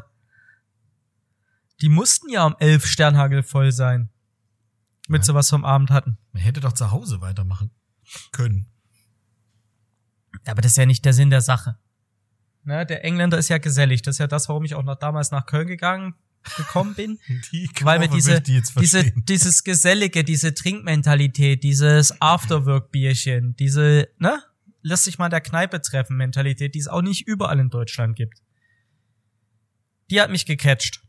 [1.81, 4.09] Die mussten ja um 11 Sternhagel voll sein.
[5.07, 5.25] Mit Ja.
[5.25, 6.17] sowas vom Abend hatten.
[6.31, 7.71] Man hätte doch zu Hause weitermachen
[8.31, 8.67] können.
[10.45, 11.77] Aber das ist ja nicht der Sinn der Sache.
[12.63, 14.01] Ne, der Engländer ist ja gesellig.
[14.01, 16.15] Das ist ja das, warum ich auch noch damals nach Köln gegangen
[16.57, 17.19] gekommen bin.
[17.51, 24.41] Die weil mir diese, ich jetzt diese, dieses Gesellige, diese Trinkmentalität, dieses Afterwork-Bierchen, diese, ne,
[24.81, 28.15] lass dich mal in der Kneipe treffen Mentalität, die es auch nicht überall in Deutschland
[28.15, 28.41] gibt.
[30.09, 31.01] Die hat mich gecatcht.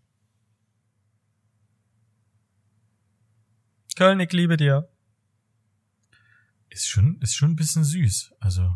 [3.97, 4.89] Köln, ich liebe dir.
[6.71, 8.33] Ist schon, ist schon ein bisschen süß.
[8.41, 8.73] Also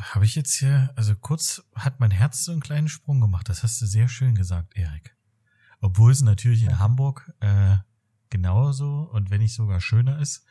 [0.00, 3.48] habe ich jetzt hier, also kurz hat mein Herz so einen kleinen Sprung gemacht.
[3.48, 5.16] Das hast du sehr schön gesagt, Erik.
[5.80, 7.76] Obwohl es natürlich in Hamburg äh,
[8.30, 10.44] genauso und wenn nicht sogar schöner ist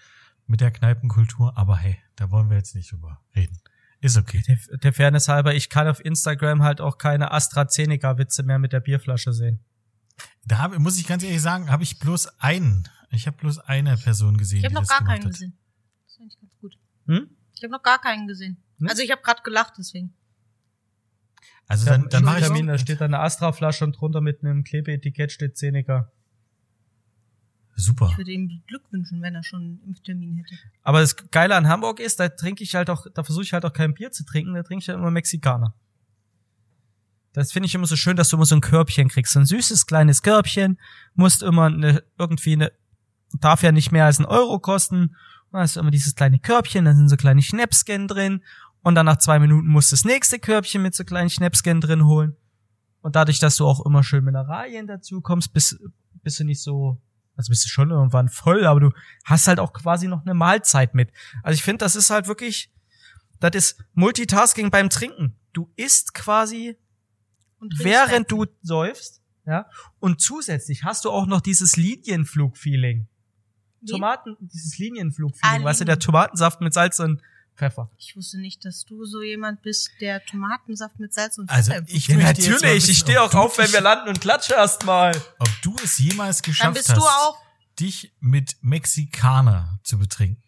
[0.45, 1.57] mit der Kneipenkultur.
[1.57, 3.59] Aber hey, da wollen wir jetzt nicht drüber reden.
[3.99, 4.43] Ist okay.
[4.47, 8.79] Der, der Fairness halber, ich kann auf Instagram halt auch keine AstraZeneca-Witze mehr mit der
[8.79, 9.59] Bierflasche sehen.
[10.45, 12.87] Da hab, muss ich ganz ehrlich sagen, habe ich bloß einen.
[13.09, 15.31] Ich habe bloß eine Person gesehen, Ich habe die noch gar keinen hat.
[15.31, 15.57] gesehen.
[16.05, 16.77] Das finde ich ganz gut.
[17.07, 17.29] Hm?
[17.55, 18.63] Ich habe noch gar keinen gesehen.
[18.79, 18.89] Ne?
[18.89, 20.13] Also ich habe gerade gelacht, deswegen.
[21.67, 24.43] Also Ja, dann, dann mache ich Termin, da steht da eine Astra-Flasche und drunter mit
[24.43, 26.11] einem Klebeetikett steht Zeneca.
[27.75, 28.09] super.
[28.11, 30.55] Ich würde ihm Glück wünschen, wenn er schon einen Impftermin hätte.
[30.83, 33.65] Aber das Geile an Hamburg ist, da trinke ich halt auch, da versuche ich halt
[33.65, 35.75] auch kein Bier zu trinken, da trinke ich halt immer Mexikaner.
[37.37, 39.33] Das finde ich immer so schön, dass du immer so ein Körbchen kriegst.
[39.33, 40.79] So ein süßes kleines Körbchen,
[41.13, 42.71] musst immer eine, irgendwie eine,
[43.39, 45.15] darf ja nicht mehr als ein Euro kosten.
[45.51, 48.43] Da hast du immer dieses kleine Körbchen, da sind so kleine Schnäpsken drin.
[48.87, 52.05] Und dann nach zwei Minuten musst du das nächste Körbchen mit so kleinen Schnäpsken drin
[52.05, 52.37] holen.
[53.01, 55.77] Und dadurch, dass du auch immer schön Mineralien dazu kommst, bist,
[56.23, 56.97] bist du nicht so,
[57.35, 58.91] also bist du schon irgendwann voll, aber du
[59.25, 61.11] hast halt auch quasi noch eine Mahlzeit mit.
[61.43, 62.71] Also ich finde, das ist halt wirklich,
[63.41, 65.35] das ist Multitasking beim Trinken.
[65.51, 66.77] Du isst quasi,
[67.59, 69.69] während du säufst, ja,
[69.99, 73.09] und zusätzlich hast du auch noch dieses Linienflug-Feeling.
[73.85, 75.99] Tomaten, dieses Linienflug-Feeling, weißt du, der.
[75.99, 77.21] Tomatensaft mit Salz und
[77.57, 77.89] Pfeffer.
[77.97, 81.85] Ich wusste nicht, dass du so jemand bist, der Tomatensaft mit Salz und Also Pfeffer
[81.87, 85.15] ich Ja, natürlich, ich stehe auch auf, wenn wir landen und klatsche erstmal.
[85.39, 87.37] Ob du es jemals geschafft Dann bist hast, du auch.
[87.79, 90.43] dich mit Mexikaner zu betrinken.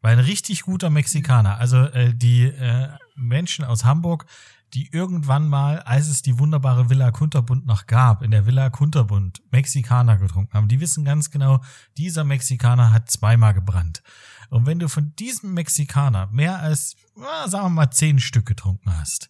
[0.00, 4.26] Weil ein richtig guter Mexikaner, also äh, die äh, Menschen aus Hamburg,
[4.74, 9.42] die irgendwann mal, als es die wunderbare Villa Kunterbund noch gab, in der Villa Kunterbund
[9.50, 11.62] Mexikaner getrunken haben, die wissen ganz genau,
[11.98, 14.02] dieser Mexikaner hat zweimal gebrannt.
[14.48, 16.96] Und wenn du von diesem Mexikaner mehr als,
[17.46, 19.28] sagen wir mal, zehn Stück getrunken hast,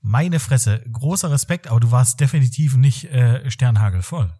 [0.00, 4.32] meine Fresse, großer Respekt, aber du warst definitiv nicht äh, sternhagelvoll.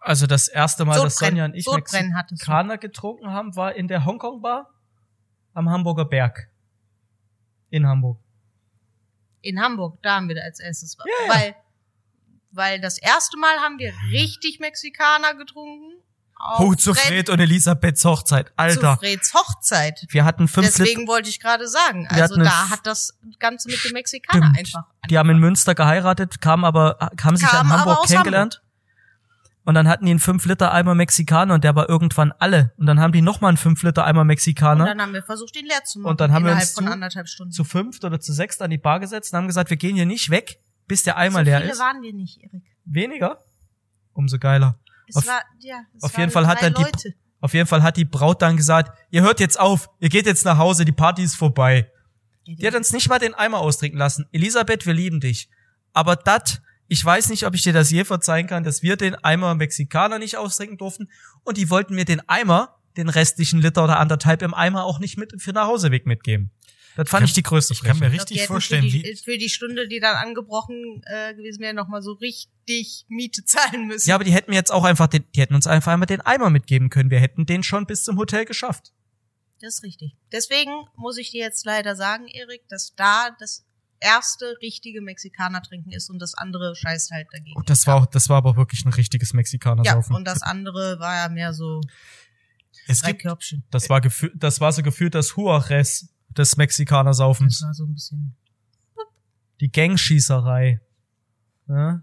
[0.00, 1.36] Also das erste Mal, dass Sodbrennen.
[1.36, 1.74] Sonja und ich du.
[1.74, 4.70] Mexikaner getrunken haben, war in der Hongkong Bar
[5.52, 6.48] am Hamburger Berg.
[7.70, 8.20] In Hamburg.
[9.46, 10.96] In Hamburg, da haben wir da als erstes.
[10.98, 11.34] Ja, ja.
[11.40, 11.56] Weil,
[12.50, 16.02] weil das erste Mal haben wir richtig Mexikaner getrunken.
[16.58, 18.52] Oh, zu Fred- und Elisabeths Hochzeit.
[18.56, 18.94] Alter.
[18.94, 20.04] Zu Freds Hochzeit.
[20.10, 21.12] Wir hatten fünf Deswegen Liter.
[21.12, 22.06] wollte ich gerade sagen.
[22.08, 24.58] Also da hat das Ganze mit dem Mexikaner Stimmt.
[24.58, 24.84] einfach.
[25.08, 28.62] Die haben in Münster geheiratet, kamen aber, haben sich Kamen in Hamburg kennengelernt.
[29.66, 32.72] Und dann hatten die einen 5 Liter Eimer Mexikaner und der war irgendwann alle.
[32.78, 35.54] Und dann haben die nochmal einen 5 Liter Eimer Und Mexikaner dann haben wir versucht,
[35.56, 36.10] ihn leer zu machen.
[36.12, 37.52] Und dann haben wir uns zu- anderthalb Stunden.
[37.52, 40.06] zu fünft oder zu sechst an die Bar gesetzt und haben gesagt, wir gehen hier
[40.06, 41.78] nicht weg, bis der Eimer so leer viele ist.
[41.80, 42.62] waren wir nicht, Erik.
[42.84, 43.38] Weniger?
[44.12, 44.78] Umso geiler.
[45.08, 47.14] Es Auf- war, ja, es auf jeden Fall hat dann die- Leute.
[47.40, 50.44] Auf jeden Fall hat die Braut dann gesagt, ihr hört jetzt auf, ihr geht jetzt
[50.44, 51.90] nach Hause, die Party ist vorbei.
[52.46, 54.26] Die hat uns nicht mal den Eimer austrinken lassen.
[54.32, 55.50] Elisabeth, wir lieben dich.
[55.92, 59.14] Aber dat, ich weiß nicht, ob ich dir das je verzeihen kann, dass wir den
[59.16, 61.08] Eimer Mexikaner nicht austrinken durften.
[61.44, 65.16] Und die wollten mir den Eimer, den restlichen Liter oder anderthalb im Eimer auch nicht
[65.18, 66.50] mit für nach Hauseweg mitgeben.
[66.96, 68.12] Das fand kann- ich die größte Ich kann mir Frechheit.
[68.12, 71.34] Ich glaub, die richtig vorstellen, für die, wie, für die Stunde, die dann angebrochen äh,
[71.34, 74.08] gewesen wäre, noch mal so richtig Miete zahlen müssen.
[74.08, 76.22] Ja, aber die hätten mir jetzt auch einfach den, die hätten uns einfach einmal den
[76.22, 77.10] Eimer mitgeben können.
[77.10, 78.92] Wir hätten den schon bis zum Hotel geschafft.
[79.60, 80.14] Das ist richtig.
[80.32, 83.65] Deswegen muss ich dir jetzt leider sagen, Erik, dass da das
[84.00, 87.56] erste richtige Mexikaner trinken ist und das andere scheißt halt dagegen.
[87.56, 90.14] Und das war auch, das war aber wirklich ein richtiges Mexikaner ja, saufen.
[90.14, 91.80] und das andere war ja mehr so
[92.86, 93.64] es drei gibt, Körbchen.
[93.70, 97.60] Das war gefühlt, das war so gefühlt das Juarez des Mexikanersaufens.
[97.60, 98.36] Das war so ein bisschen.
[99.60, 100.80] Die Gangschießerei.
[101.68, 102.02] Ja?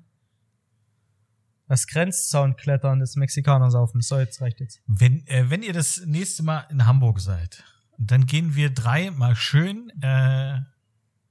[1.68, 3.92] Das Grenzzaun-Klettern des Mexikaners auf.
[4.00, 4.82] So, jetzt reicht jetzt.
[4.88, 7.64] Wenn, äh, wenn ihr das nächste Mal in Hamburg seid,
[7.98, 10.62] dann gehen wir drei mal schön äh,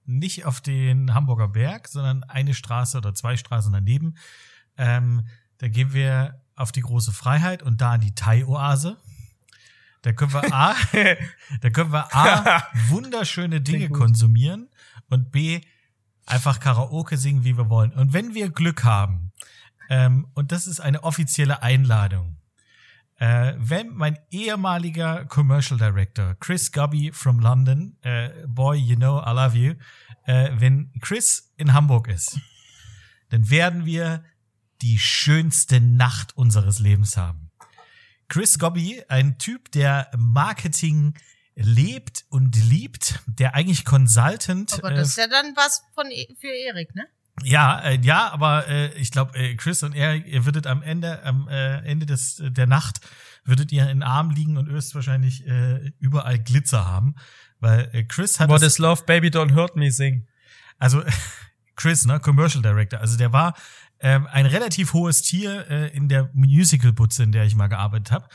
[0.05, 4.17] nicht auf den Hamburger Berg, sondern eine Straße oder zwei Straßen daneben.
[4.77, 5.27] Ähm,
[5.59, 8.99] da gehen wir auf die große Freiheit und da an die Thai-Oase.
[10.03, 10.75] Da können wir A,
[11.61, 14.69] da können wir A, wunderschöne Dinge konsumieren
[15.09, 15.61] und B,
[16.27, 17.93] einfach Karaoke singen, wie wir wollen.
[17.93, 19.33] Und wenn wir Glück haben,
[19.89, 22.37] ähm, und das ist eine offizielle Einladung,
[23.23, 29.31] äh, wenn mein ehemaliger Commercial Director, Chris Gubby from London, äh, boy, you know, I
[29.31, 29.75] love you,
[30.25, 32.41] äh, wenn Chris in Hamburg ist,
[33.29, 34.25] dann werden wir
[34.81, 37.53] die schönste Nacht unseres Lebens haben.
[38.27, 41.15] Chris Gobby, ein Typ, der Marketing
[41.55, 44.73] lebt und liebt, der eigentlich Consultant.
[44.81, 47.07] Aber äh, das ist ja dann was von E- für Erik, ne?
[47.43, 51.23] Ja, äh, ja, aber äh, ich glaube, äh, Chris und er, ihr würdet am Ende,
[51.25, 53.01] am äh, Ende des der Nacht
[53.45, 57.15] würdet ihr in den Arm liegen und höchstwahrscheinlich äh, überall Glitzer haben,
[57.59, 60.27] weil äh, Chris hat What das- is love, baby, don't hurt me sing.
[60.79, 61.03] also
[61.77, 63.55] Chris, ne, Commercial Director, also der war
[63.99, 68.29] ähm, ein relativ hohes Tier äh, in der Musical-Butze, in der ich mal gearbeitet habe.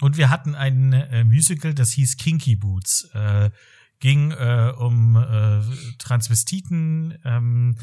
[0.00, 3.08] Und wir hatten ein äh, Musical, das hieß Kinky Boots.
[3.14, 3.50] Äh,
[4.00, 5.60] ging äh, um äh,
[5.98, 7.76] Transvestiten, ähm,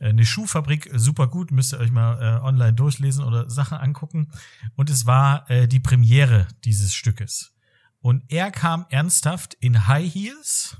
[0.00, 4.28] eine Schuhfabrik, super gut, müsst ihr euch mal äh, online durchlesen oder Sachen angucken.
[4.74, 7.54] Und es war äh, die Premiere dieses Stückes.
[8.00, 10.76] Und er kam ernsthaft in High Heels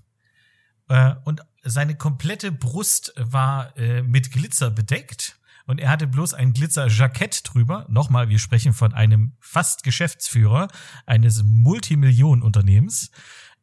[0.88, 6.52] äh, und seine komplette Brust war äh, mit Glitzer bedeckt und er hatte bloß ein
[6.52, 7.86] Glitzerjackett drüber.
[7.88, 10.68] Nochmal, wir sprechen von einem fast Geschäftsführer
[11.06, 13.10] eines Multimillionenunternehmens.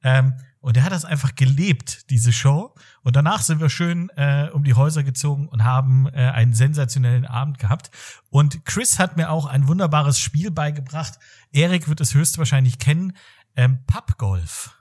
[0.04, 2.74] Ähm, und er hat das einfach gelebt, diese Show.
[3.02, 7.26] Und danach sind wir schön äh, um die Häuser gezogen und haben äh, einen sensationellen
[7.26, 7.92] Abend gehabt.
[8.30, 11.20] Und Chris hat mir auch ein wunderbares Spiel beigebracht.
[11.52, 13.12] Erik wird es höchstwahrscheinlich kennen.
[13.58, 14.78] Ähm, Pappgolf.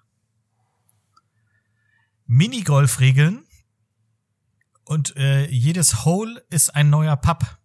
[2.26, 3.42] Minigolf-Regeln
[4.84, 7.58] und äh, jedes Hole ist ein neuer Papp.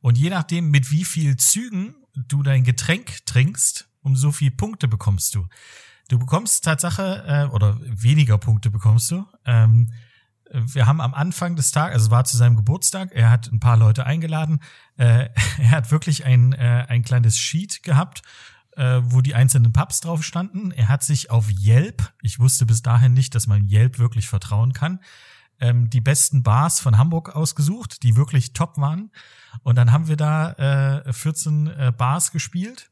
[0.00, 4.88] Und je nachdem, mit wie viel Zügen du dein Getränk trinkst, um so viel Punkte
[4.88, 5.46] bekommst du.
[6.08, 9.26] Du bekommst Tatsache, äh, oder weniger Punkte bekommst du.
[9.44, 9.90] Ähm,
[10.50, 13.60] wir haben am Anfang des Tages, also es war zu seinem Geburtstag, er hat ein
[13.60, 14.60] paar Leute eingeladen.
[14.96, 18.22] Äh, er hat wirklich ein, äh, ein kleines Sheet gehabt,
[18.76, 20.70] äh, wo die einzelnen Pubs drauf standen.
[20.70, 24.72] Er hat sich auf Yelp, ich wusste bis dahin nicht, dass man Yelp wirklich vertrauen
[24.72, 25.00] kann,
[25.60, 29.10] ähm, die besten Bars von Hamburg ausgesucht, die wirklich top waren.
[29.62, 32.90] Und dann haben wir da äh, 14 äh, Bars gespielt.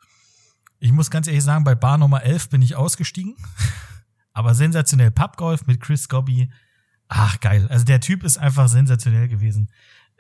[0.83, 3.37] Ich muss ganz ehrlich sagen, bei Bar Nummer 11 bin ich ausgestiegen.
[4.33, 6.51] Aber sensationell Pubgolf mit Chris Gobby.
[7.07, 7.69] Ach, geil.
[7.69, 9.71] Also der Typ ist einfach sensationell gewesen.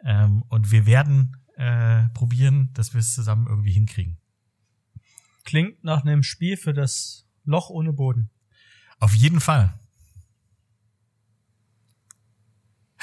[0.04, 4.18] Ähm, und wir werden äh, probieren, dass wir es zusammen irgendwie hinkriegen.
[5.44, 8.30] Klingt nach einem Spiel für das Loch ohne Boden.
[9.00, 9.74] Auf jeden Fall.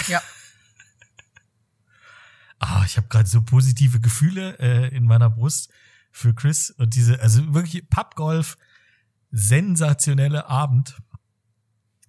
[0.07, 0.21] Ja.
[2.61, 5.71] Ah, ich habe gerade so positive Gefühle äh, in meiner Brust
[6.11, 8.57] für Chris und diese, also wirklich Pappgolf,
[9.31, 11.01] sensationelle Abend.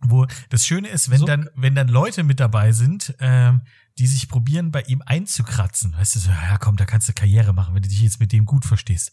[0.02, 3.60] Wo das Schöne ist, wenn So- dann, wenn dann Leute mit dabei sind, ähm,
[3.98, 5.92] die sich probieren, bei ihm einzukratzen.
[5.94, 8.32] Weißt du, so, ja komm, da kannst du Karriere machen, wenn du dich jetzt mit
[8.32, 9.12] dem gut verstehst.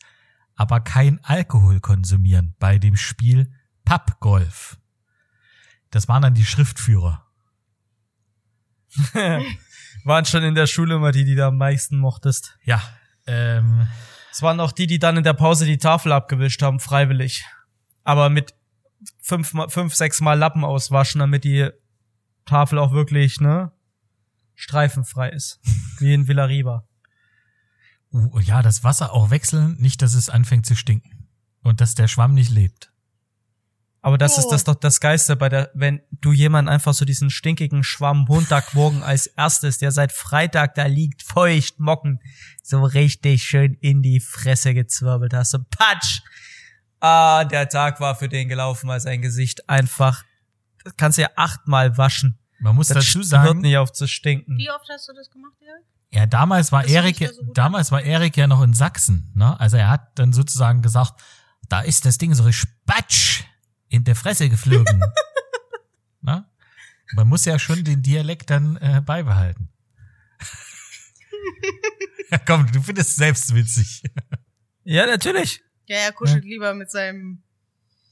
[0.55, 3.51] Aber kein Alkohol konsumieren bei dem Spiel
[3.83, 4.77] Pappgolf.
[5.91, 7.25] Das waren dann die Schriftführer.
[10.05, 12.57] Waren schon in der Schule immer die, die du am meisten mochtest.
[12.63, 12.81] Ja,
[13.25, 13.87] ähm,
[14.31, 17.45] Es waren auch die, die dann in der Pause die Tafel abgewischt haben, freiwillig.
[18.03, 18.53] Aber mit
[19.19, 21.69] fünf, fünf sechs Mal Lappen auswaschen, damit die
[22.45, 23.71] Tafel auch wirklich, ne,
[24.55, 25.59] streifenfrei ist.
[25.99, 26.87] Wie in Villariba.
[28.13, 31.27] Uh, ja, das Wasser auch wechseln, nicht, dass es anfängt zu stinken.
[31.61, 32.91] Und dass der Schwamm nicht lebt.
[34.07, 34.39] Aber das Oh.
[34.39, 38.23] ist das doch das Geiste bei der, wenn du jemand einfach so diesen stinkigen Schwamm
[38.29, 42.21] Montagmorgen als erstes, der seit Freitag da liegt, feucht, mocken,
[42.63, 45.51] so richtig schön in die Fresse gezwirbelt hast.
[45.51, 46.21] So patsch!
[47.01, 50.23] Ah, der Tag war für den gelaufen, weil sein Gesicht einfach,
[50.85, 52.39] das kannst du ja achtmal waschen.
[52.59, 54.57] Man muss Das dazu hört sagen, nicht auf zu stinken.
[54.57, 55.85] Wie oft hast du das gemacht, Erik?
[56.11, 59.59] ja, damals war Das Erik, so damals war Erik ja noch in Sachsen, ne?
[59.59, 61.21] Also er hat dann sozusagen gesagt,
[61.67, 63.36] da ist das Ding so richtig spatsch
[63.89, 65.01] in der Fresse geflogen.
[66.21, 66.49] ne?
[67.13, 69.69] Man muss ja schon den Dialekt dann äh, beibehalten.
[72.31, 74.03] ja, komm, du findest es selbst witzig.
[74.89, 75.61] Ja, natürlich.
[75.87, 77.43] Ja, er kuschelt lieber mit seinem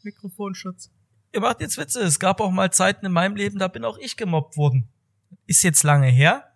[0.03, 0.91] Mikrofonschutz.
[1.31, 2.01] Ihr macht jetzt Witze.
[2.01, 4.89] Es gab auch mal Zeiten in meinem Leben, da bin auch ich gemobbt worden.
[5.47, 6.53] Ist jetzt lange her.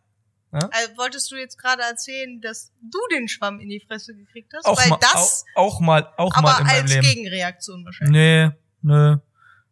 [0.51, 4.65] Also wolltest du jetzt gerade erzählen, dass du den Schwamm in die Fresse gekriegt hast?
[4.65, 7.07] Auch Weil mal, das, auch, auch mal, auch mal aber in meinem als Leben.
[7.07, 8.11] Gegenreaktion wahrscheinlich.
[8.11, 9.17] Nee, nee.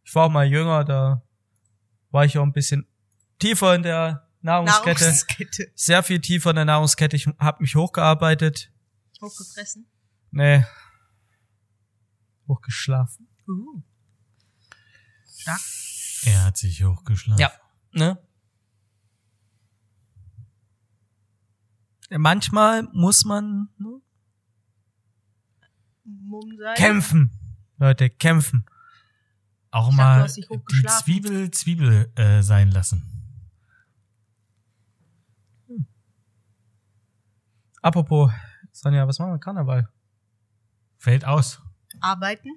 [0.03, 1.21] Ich war mal jünger, da
[2.11, 2.87] war ich auch ein bisschen
[3.39, 5.03] tiefer in der Nahrungskette.
[5.03, 5.71] Nahrungskette.
[5.75, 7.15] Sehr viel tiefer in der Nahrungskette.
[7.15, 8.71] Ich habe mich hochgearbeitet.
[9.21, 9.87] Hochgefressen.
[10.31, 10.63] Nee.
[12.47, 13.27] Hochgeschlafen.
[13.47, 13.81] Uh.
[15.25, 15.61] Stark.
[16.23, 17.39] Er hat sich hochgeschlafen.
[17.39, 17.51] Ja.
[17.91, 18.17] Ne?
[22.09, 24.01] Ja, Manchmal muss man ne,
[26.03, 26.75] Mumm sein.
[26.75, 27.31] kämpfen.
[27.77, 28.65] Leute, kämpfen.
[29.71, 30.85] Auch Ich dachte, mal dich die.
[30.85, 33.03] Zwiebel Zwiebel äh, sein lassen.
[37.81, 38.31] Apropos,
[38.71, 39.89] Sonja, was machen wir mit Karneval?
[40.97, 41.61] Fällt aus.
[42.01, 42.49] Arbeiten.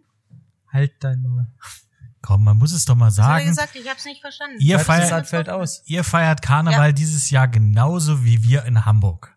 [0.73, 1.47] Halt dein Maul.
[2.23, 3.47] Komm, man muss es doch mal sagen.
[3.47, 3.75] gesagt?
[3.77, 4.57] Ich hab's nicht verstanden.
[4.61, 5.83] Ihr feiert- es fällt aus.
[5.87, 9.37] Ihr feiert Karneval dieses Jahr genauso wie wir in Hamburg.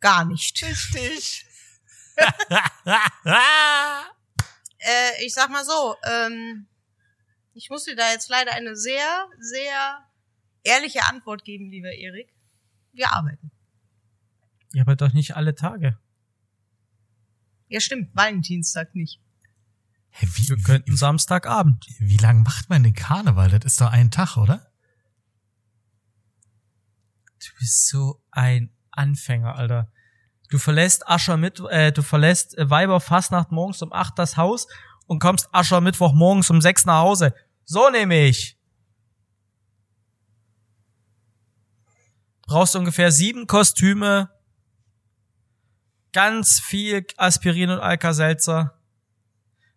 [0.00, 0.62] Gar nicht.
[0.62, 1.46] Richtig.
[4.78, 6.68] Äh, ich sag mal so, ähm,
[7.54, 10.04] ich muss dir da jetzt leider eine sehr, sehr
[10.62, 12.32] ehrliche Antwort geben, lieber Erik.
[12.92, 13.50] Wir arbeiten.
[14.72, 15.98] Ja, aber doch nicht alle Tage.
[17.68, 18.14] Ja, stimmt.
[18.14, 19.20] Valentinstag nicht.
[20.10, 21.86] Hä, wie, Wir könnten wie, Samstagabend.
[21.98, 23.50] wie lang macht man den Karneval?
[23.50, 24.70] Das ist doch ein Tag, oder?
[27.40, 29.92] Du bist so ein Anfänger, Alter.
[30.48, 34.66] Du verlässt Aschermittwoch, äh, du verlässt äh, Weiberfastnacht morgens um acht das Haus
[35.06, 37.34] und kommst Aschermittwoch morgens um sechs nach Hause.
[37.64, 38.56] So nehme ich.
[42.46, 44.30] Brauchst ungefähr sieben Kostüme,
[46.12, 48.80] ganz viel Aspirin und Alka-Seltzer,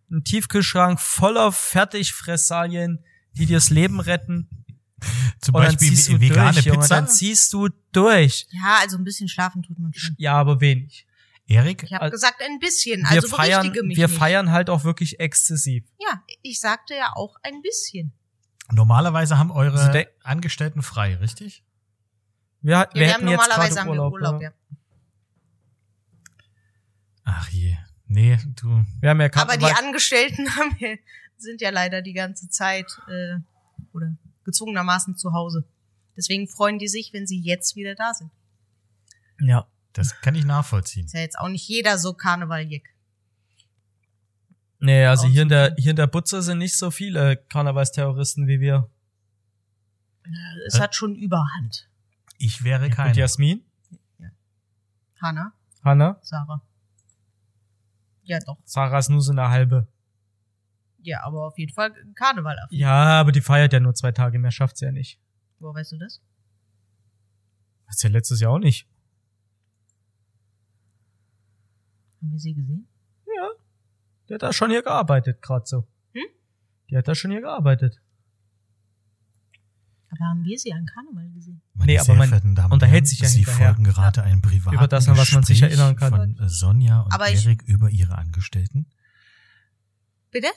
[0.10, 3.03] ein Tiefkühlschrank voller Fertigfressalien,
[3.34, 4.61] die dir das Leben retten.
[5.42, 6.96] Zum Und dann Beispiel ve- vegane durch, Junge, Pizza.
[6.96, 8.46] dann ziehst du durch.
[8.52, 10.16] Ja, also ein bisschen schlafen tut man schon.
[10.18, 11.06] Ja, aber wenig.
[11.48, 14.18] Erik, Ich habe Also- gesagt ein bisschen, wir also feiern, berichtige mich wir nicht.
[14.18, 15.84] feiern halt auch wirklich exzessiv.
[16.00, 18.14] Ja, ich sagte ja auch ein bisschen.
[18.72, 21.64] normalerweise haben eure Also Angestellten frei, richtig?
[22.62, 24.14] Wir, Ja, wir, wir, hätten haben jetzt normalerweise gerade haben wir Urlaub.
[24.14, 24.52] Urlaub, ja.
[27.24, 27.76] Ach je.
[28.08, 28.86] Nee, du.
[29.00, 29.66] Wir haben ja Aber die.
[29.66, 30.76] Angestellten haben
[31.38, 33.38] sind ja leider die ganze Zeit äh,
[33.94, 35.65] oder gezwungenermaßen zu Hause.
[36.17, 38.32] Deswegen freuen die sich, wenn sie jetzt wieder da sind.
[39.39, 39.67] Ja.
[39.93, 41.06] Das kann ich nachvollziehen.
[41.06, 42.95] Ist ja jetzt auch nicht jeder so Karnevaljeck.
[44.80, 48.60] Nee, also hier in der, hier in der Butze sind nicht so viele Karnevalsterroristen wie
[48.60, 48.89] wir.
[50.65, 51.89] Es hat schon Überhand.
[52.38, 53.15] Ich wäre Und keiner.
[53.15, 53.63] Jasmin?
[55.21, 56.19] Hanna, Hanna?
[56.23, 56.62] Sarah.
[58.23, 58.58] Ja, doch.
[58.63, 59.88] Sarah ist nur so eine halbe.
[61.04, 62.58] Ja, aber auf jeden Fall Karneval.
[62.60, 62.72] Auf.
[62.72, 65.20] Ja, aber die feiert ja nur zwei Tage, mehr schafft sie ja nicht.
[65.60, 66.22] Wo weißt du das?
[67.88, 68.88] Hast du ja letztes Jahr auch nicht.
[72.22, 72.88] Haben wir sie gesehen?
[73.26, 73.50] Ja.
[74.30, 75.88] Die hat da schon hier gearbeitet, gerade so.
[76.14, 76.22] Hm?
[76.90, 78.00] Die hat da schon hier gearbeitet.
[80.10, 81.62] Aber haben wir sie an Karneval gesehen?
[81.74, 83.68] Meine Nee, aber sehr man Damen und unterhält Herren, sich ja Sie hinterher.
[83.70, 86.12] folgen gerade einem privaten Über das, an was man sich erinnern kann.
[86.38, 88.88] von Sonja und Aber ich- Erik über ihre Angestellten.
[90.32, 90.48] Bitte?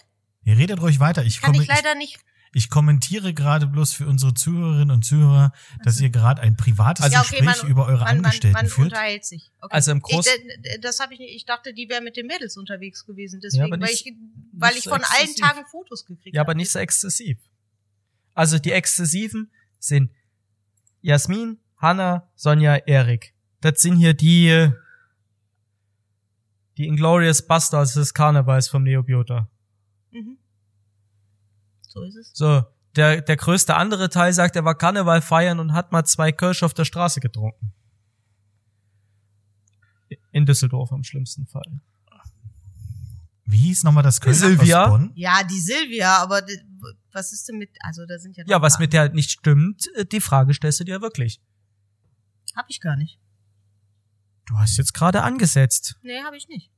[0.45, 1.25] Ihr redet ruhig weiter.
[1.25, 2.19] Ich, Kann ich leider nicht.
[2.53, 5.53] ich kommentiere gerade bloß für unsere Zuhörerinnen und Zuhörer,
[5.83, 8.67] dass ihr gerade ein privates ja, okay, Gespräch man, über eure man, man, Angestellten man
[8.67, 8.93] führt.
[8.93, 9.51] unterhält sich.
[9.61, 9.75] Okay.
[9.75, 11.35] Also im Groß- ich, d- das habe ich nicht.
[11.35, 13.41] Ich dachte, die wäre mit den Mädels unterwegs gewesen.
[13.43, 14.15] Ja, Deswegen, weil nicht- ich,
[14.53, 15.45] weil ich so von allen exzessiv.
[15.47, 16.59] Tagen Fotos gekriegt Ja, aber habe.
[16.59, 17.39] nicht so exzessiv.
[18.35, 20.11] Also die Exzessiven sind
[21.01, 23.35] Jasmin, Hanna, Sonja, Erik.
[23.61, 24.71] Das sind hier die,
[26.77, 29.49] die Inglorious Bastards des Karnevals vom Neobiota.
[30.15, 30.39] Mhm.
[31.89, 32.31] So ist es.
[32.33, 32.65] So,
[32.97, 36.63] der, der größte andere Teil sagt, er war Karneval feiern und hat mal zwei Kölsch
[36.63, 37.73] auf der Straße getrunken.
[40.31, 41.81] In Düsseldorf am schlimmsten Fall.
[43.47, 44.85] Wie hieß nochmal das Köln Silvia?
[44.85, 45.13] aus Bonn?
[45.15, 46.59] Ja, die Silvia, aber die,
[47.13, 48.45] was ist denn mit, also da sind ja.
[48.47, 51.41] Ja, was mit der nicht stimmt, äh, die Frage stellst du dir wirklich.
[52.57, 53.19] Hab ich gar nicht.
[54.47, 55.97] Du hast jetzt gerade angesetzt.
[56.03, 56.71] Nee, hab ich nicht.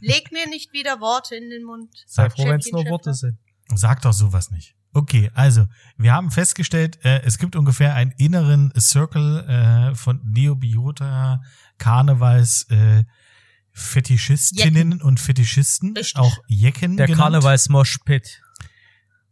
[0.00, 1.90] Leg mir nicht wieder Worte in den Mund.
[2.06, 2.84] Sei froh, wenn es nur.
[2.86, 3.38] Worte sind.
[3.74, 4.74] Sag doch sowas nicht.
[4.94, 5.66] Okay, also
[5.98, 11.42] wir haben festgestellt, äh, es gibt ungefähr einen inneren Circle äh, von Neobiota,
[11.76, 13.04] Karnevals, äh,
[13.72, 16.16] Fetischistinnen und Fetischisten, Richtig.
[16.16, 17.20] auch Jecken Der genannt.
[17.22, 18.40] Karnevals-Moshpit.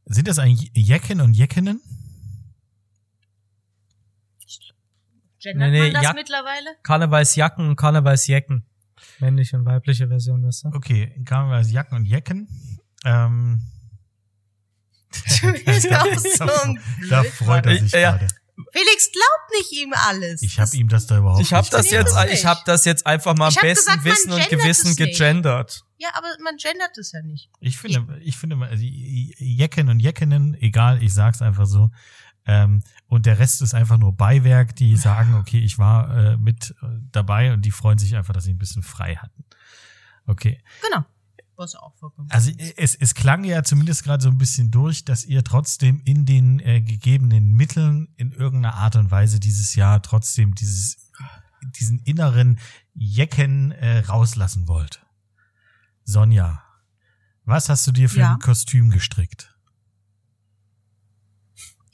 [0.05, 1.81] Sind das eigentlich Jecken und Jeckinnen?
[5.41, 6.71] Gendert Nee, nee, man das Jack- mittlerweile?
[6.83, 8.65] Karnevalsjacken und Karnevalsjecken.
[9.20, 10.68] Männliche und weibliche Version, weißt du?
[10.68, 12.49] Okay, Karnevals Jacken und Jecken.
[13.05, 13.61] Ähm,
[17.09, 18.12] da Blöd freut er sich Ja.
[18.12, 18.28] gerade.
[18.72, 20.42] Felix glaubt nicht ihm alles.
[20.42, 23.07] Ich habe ihm das da überhaupt Ich habe nicht das jetzt, ich habe das jetzt
[23.07, 25.84] einfach mal am hab besten gesagt, Wissen und Gewissen gegendert.
[25.99, 27.51] Ja, aber man gendert es ja nicht.
[27.61, 31.90] Ich finde, ich finde, mal, die Jecken und Jeckinnen, egal, ich sag's einfach so.
[32.47, 36.74] Ähm, und der Rest ist einfach nur Beiwerk, die sagen, okay, ich war äh, mit
[36.82, 39.44] äh, dabei und die freuen sich einfach, dass sie ein bisschen frei hatten.
[40.26, 40.61] Okay.
[40.82, 41.05] Genau.
[41.57, 42.28] Was auch vollkommen.
[42.30, 46.26] Also es, es klang ja zumindest gerade so ein bisschen durch, dass ihr trotzdem in
[46.26, 51.11] den äh, gegebenen Mitteln in irgendeiner Art und Weise dieses Jahr trotzdem dieses,
[51.80, 52.59] diesen inneren
[52.92, 55.01] Jecken äh, rauslassen wollt.
[56.05, 56.62] Sonja,
[57.44, 58.32] was hast du dir für Ja.
[58.34, 59.56] ein Kostüm gestrickt?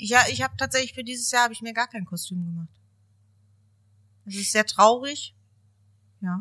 [0.04, 2.68] Ja, ich habe tatsächlich für dieses Jahr habe ich mir gar kein Kostüm gemacht.
[4.24, 5.34] Das ist sehr traurig.
[6.20, 6.40] Ja.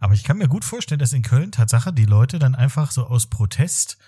[0.00, 3.06] Aber ich kann mir gut vorstellen, dass in Köln Tatsache die Leute dann einfach so
[3.06, 3.98] aus Protest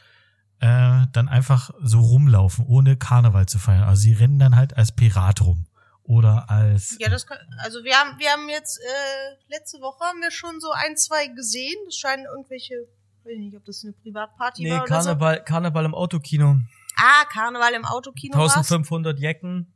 [0.59, 3.85] äh, dann einfach so rumlaufen, ohne Karneval zu feiern.
[3.85, 5.67] Also sie rennen dann halt als Pirat rum.
[6.03, 10.21] Oder als Ja, das kann, also wir haben wir haben jetzt äh, letzte Woche haben
[10.21, 11.77] wir schon so ein, zwei gesehen.
[11.87, 12.75] Das scheinen irgendwelche,
[13.23, 15.11] weiß ich nicht, ob das eine Privatparty Nee, war oder so.
[15.11, 16.61] Karneval, Karneval im Autokino.
[17.03, 18.55] Ah, Karneval im Autokino war's.
[18.57, 19.73] 1500 Jecken.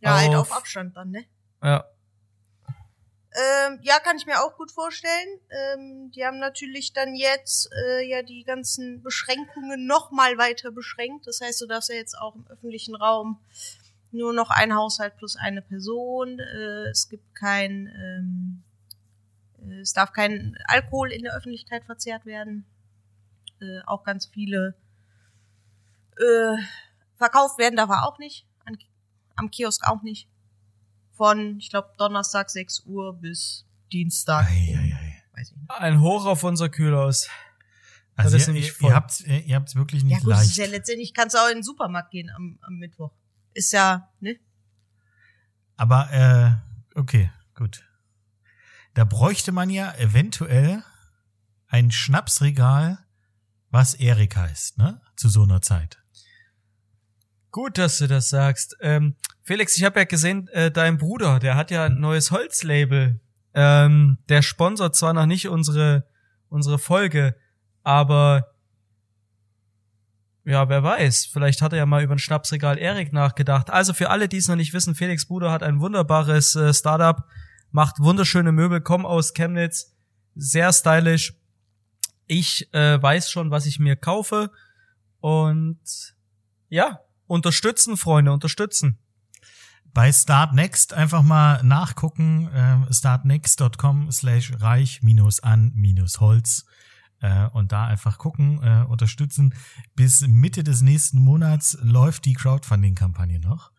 [0.00, 1.24] Ja, halt auf- auf Abstand dann, ne?
[1.62, 1.84] Ja.
[3.36, 5.40] Ähm, ja, kann ich mir auch gut vorstellen.
[5.50, 11.26] Ähm, die haben natürlich dann jetzt äh, ja die ganzen Beschränkungen noch mal weiter beschränkt.
[11.26, 13.40] Das heißt, du darfst ja jetzt auch im öffentlichen Raum
[14.12, 16.38] nur noch ein Haushalt plus eine Person.
[16.38, 18.62] Äh, es gibt kein, ähm,
[19.68, 22.64] äh, es darf kein Alkohol in der Öffentlichkeit verzehrt werden.
[23.60, 24.74] Äh, auch ganz viele
[26.18, 26.62] äh,
[27.16, 28.46] verkauft werden darf er auch nicht.
[28.64, 28.76] An,
[29.36, 30.28] am Kiosk auch nicht.
[31.12, 34.46] Von, ich glaube, Donnerstag 6 Uhr bis Dienstag.
[34.46, 35.22] Ei, ei, ei.
[35.32, 35.70] Weiß ich nicht.
[35.70, 37.28] Ein Hoch auf unser Kühlhaus.
[38.16, 40.56] Also Das ist ihr, ihr, ihr habt's, ihr, habt's wirklich Ja nicht gut, das ist
[40.56, 40.70] leicht.
[40.70, 43.12] ja letztendlich kannst du auch in den Supermarkt gehen am, am Mittwoch.
[43.54, 44.38] Ist ja, ne?
[45.76, 47.84] Aber äh, okay, gut.
[48.94, 50.84] Da bräuchte man ja eventuell
[51.66, 52.98] ein Schnapsregal,
[53.70, 55.00] was Erik heißt, ne?
[55.16, 55.98] Zu so einer Zeit.
[57.54, 58.76] Gut, dass du das sagst.
[58.80, 63.20] Ähm, Felix, ich habe ja gesehen, äh, dein Bruder, der hat ja ein neues Holzlabel.
[63.54, 66.04] Ähm, der sponsert zwar noch nicht unsere
[66.48, 67.36] unsere Folge,
[67.84, 68.48] aber
[70.44, 73.70] ja, wer weiß, vielleicht hat er ja mal über ein Schnapsregal Erik nachgedacht.
[73.70, 77.22] Also für alle, die es noch nicht wissen, Felix Bruder hat ein wunderbares äh, Startup,
[77.70, 79.94] macht wunderschöne Möbel, kommen aus Chemnitz,
[80.34, 81.34] sehr stylisch.
[82.26, 84.50] Ich äh, weiß schon, was ich mir kaufe
[85.20, 85.78] und
[86.68, 88.98] ja, unterstützen, Freunde, unterstützen.
[89.92, 96.64] Bei Start Next einfach mal nachgucken, äh, startnext.com slash reich minus an minus Holz
[97.20, 99.54] äh, und da einfach gucken, äh, unterstützen.
[99.94, 103.70] Bis Mitte des nächsten Monats läuft die Crowdfunding-Kampagne noch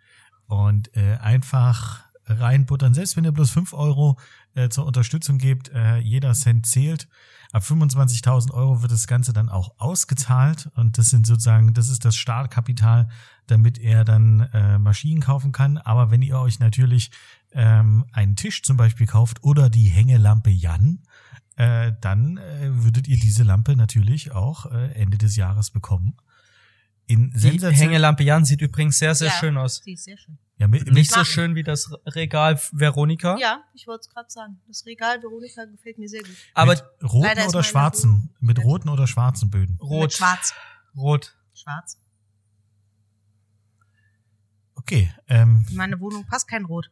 [0.48, 2.94] und äh, einfach reinbuttern.
[2.94, 4.18] Selbst wenn ihr bloß fünf Euro
[4.56, 7.08] äh, zur Unterstützung gebt, äh, jeder Cent zählt.
[7.52, 12.04] Ab 25.000 Euro wird das Ganze dann auch ausgezahlt und das sind sozusagen, das ist
[12.04, 13.08] das Startkapital,
[13.48, 15.78] damit er dann äh, Maschinen kaufen kann.
[15.78, 17.12] Aber wenn ihr euch natürlich
[17.52, 21.00] ähm, einen Tisch zum Beispiel kauft oder die Hängelampe Jan,
[21.56, 26.18] äh, dann äh, würdet ihr diese Lampe natürlich auch äh, Ende des Jahres bekommen.
[27.08, 29.34] In Die Sensation Hängelampe Jan sieht übrigens sehr, sehr Ja.
[29.34, 29.82] schön aus.
[29.82, 30.38] Die ist sehr schön.
[30.58, 33.38] ja, mit, Nicht so schön wie das Regal Veronika.
[33.40, 34.60] Ja, ich wollte es gerade sagen.
[34.68, 36.36] Das Regal Veronika gefällt mir sehr gut.
[36.56, 39.74] Aber mit roten oder schwarzen, Wohnung mit roten oder schwarzen Böden.
[39.74, 40.14] Mit rot.
[40.14, 40.54] schwarz.
[40.98, 41.36] Rot.
[41.54, 42.00] Schwarz.
[44.76, 46.92] Okay, ähm, In meine Wohnung passt kein Rot.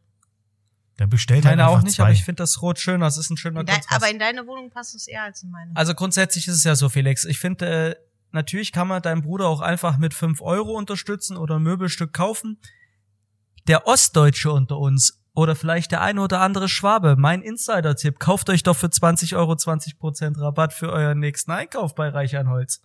[0.96, 2.04] dann bestellt halt Meine auch einfach nicht, zwei.
[2.04, 3.06] aber ich finde das Rot schöner.
[3.06, 3.96] Es ist ein schöner In dein, Kontrast.
[4.02, 5.74] aber in deine Wohnung passt es eher als in meine.
[5.74, 7.24] Also grundsätzlich ist es ja so, Felix.
[7.24, 7.96] Ich finde, äh,
[8.34, 12.58] natürlich kann man deinen Bruder auch einfach mit 5 Euro unterstützen oder ein Möbelstück kaufen.
[13.66, 18.62] Der Ostdeutsche unter uns oder vielleicht der eine oder andere Schwabe, mein Insider-Tipp, kauft euch
[18.62, 22.82] doch für 20 Euro 20% Rabatt für euren nächsten Einkauf bei Reich an Holz.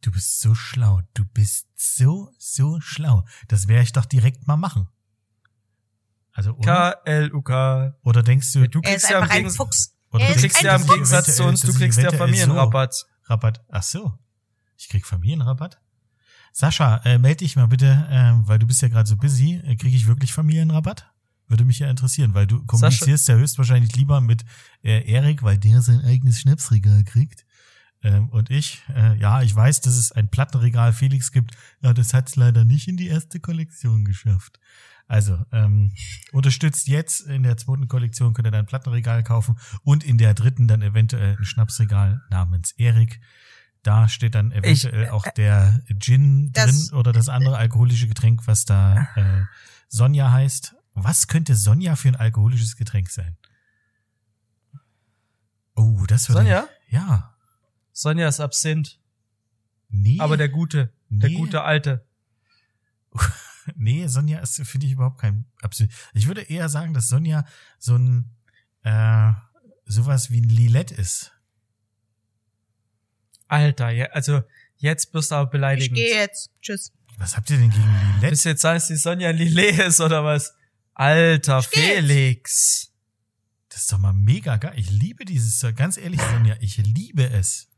[0.00, 1.00] Du bist so schlau.
[1.14, 3.24] Du bist so, so schlau.
[3.48, 4.88] Das werde ich doch direkt mal machen.
[6.32, 6.96] Also, oder?
[7.04, 7.94] K-L-U-K.
[8.02, 10.86] Oder denkst du, Du kriegst ja Gegensatz, oder du kriegst ja im.
[10.86, 13.06] Gegensatz zu uns, du kriegst ja Familienrabatt.
[13.24, 13.64] Rabatt.
[13.70, 14.18] Ach so.
[14.76, 15.80] Ich krieg Familienrabatt?
[16.52, 19.60] Sascha, äh, melde dich mal bitte, äh, weil du bist ja gerade so busy.
[19.64, 21.10] Äh, Kriege ich wirklich Familienrabatt?
[21.48, 24.44] Würde mich ja interessieren, weil du kommunizierst ja höchstwahrscheinlich lieber mit
[24.82, 27.46] äh, Erik, weil der sein eigenes Schnapsregal kriegt.
[28.02, 31.54] Ähm, und ich, äh, ja, ich weiß, dass es ein Plattenregal Felix gibt.
[31.80, 34.58] Ja, das hat's leider nicht in die erste Kollektion geschafft.
[35.06, 35.92] Also, ähm,
[36.32, 40.32] unterstützt jetzt in der zweiten Kollektion könnt ihr dann ein Plattenregal kaufen und in der
[40.34, 43.20] dritten dann eventuell ein Schnapsregal namens Erik.
[43.82, 48.46] Da steht dann eventuell Ich- auch der Gin Das- drin oder das andere alkoholische Getränk,
[48.46, 49.42] was da äh,
[49.88, 50.74] Sonja heißt.
[50.94, 53.36] Was könnte Sonja für ein alkoholisches Getränk sein?
[55.74, 56.68] Oh, das würde Sonja?
[56.88, 57.31] Ja.
[57.92, 58.98] Sonja ist Absinth,
[59.88, 60.18] Nee.
[60.20, 61.36] aber der gute, der Nee.
[61.36, 62.04] gute alte.
[63.76, 65.92] Nee, Sonja ist, finde ich, überhaupt kein absolut.
[66.14, 67.44] Ich würde eher sagen, dass Sonja
[67.78, 68.28] so ein
[68.82, 69.32] äh,
[69.84, 71.30] sowas wie ein Lilette ist.
[73.46, 74.42] Alter, ja, also
[74.78, 75.94] jetzt bist du aber Ich beleidigend.
[75.96, 76.50] gehe jetzt.
[76.60, 76.92] Tschüss.
[77.18, 77.84] Was habt ihr denn gegen
[78.16, 78.30] Lilette?
[78.30, 80.54] Bis jetzt heißt die Sonja Lillet ist oder was?
[80.94, 81.66] Alter, Ich.
[81.68, 82.92] Felix.
[83.68, 84.72] Das ist doch mal mega geil.
[84.76, 85.64] Ich liebe dieses.
[85.76, 87.68] Ganz ehrlich, Sonja, ich liebe es.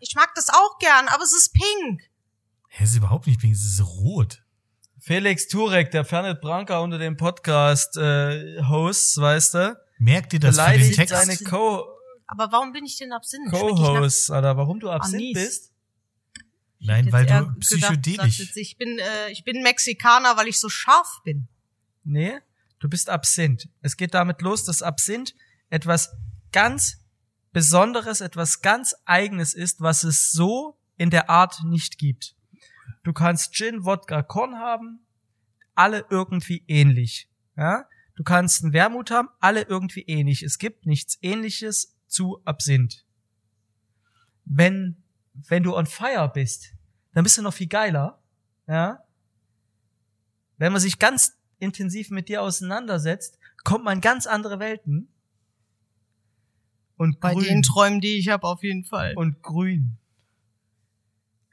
[0.00, 2.02] Ich mag das auch gern, aber es ist pink.
[2.68, 4.42] Hä, es ist überhaupt nicht pink, es ist rot.
[5.00, 10.92] Felix Turek, der Fernet Branca unter den Podcast-Hosts, weißt du, Merkt ihr das für den
[10.92, 11.14] Text?
[11.14, 11.84] seine Co-
[12.26, 14.56] Aber warum bin ich denn nach- Co-Hosts, Alter.
[14.56, 15.32] Warum du Absinth Anis.
[15.34, 15.70] bist?
[16.80, 18.38] Nein, weil du gedacht, psychedelisch.
[18.40, 21.48] jetzt, Ich bin, äh, ich bin Mexikaner, weil ich so scharf bin.
[22.02, 22.38] Nee,
[22.80, 23.68] du bist Absinth.
[23.80, 25.34] Es geht damit los, dass Absinth
[25.70, 26.12] etwas
[26.52, 26.98] ganz
[27.54, 32.34] Besonderes, etwas ganz Eigenes ist, was es so in der Art nicht gibt.
[33.04, 35.06] Du kannst Gin, Wodka, Korn haben,
[35.76, 37.30] alle irgendwie ähnlich.
[37.56, 37.88] Ja?
[38.16, 40.42] Du kannst einen Wermut haben, alle irgendwie ähnlich.
[40.42, 43.06] Es gibt nichts ähnliches zu Absinth.
[44.44, 46.72] Wenn, wenn du on fire bist,
[47.12, 48.20] dann bist du noch viel geiler.
[48.66, 49.04] Ja?
[50.56, 55.13] Wenn man sich ganz intensiv mit dir auseinandersetzt, kommt man in ganz andere Welten.
[56.96, 57.44] Und Bei grün.
[57.44, 59.14] den Träumen, die ich habe, auf jeden Fall.
[59.16, 59.98] und grün.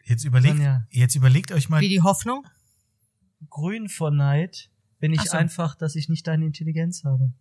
[0.03, 0.85] Jetzt überlegt, Sonja.
[0.91, 2.45] jetzt überlegt euch mal, Wie die Hoffnung?
[3.49, 4.69] Grün vor Neid
[4.99, 5.37] bin ich so.
[5.37, 7.33] einfach, dass ich nicht deine Intelligenz habe.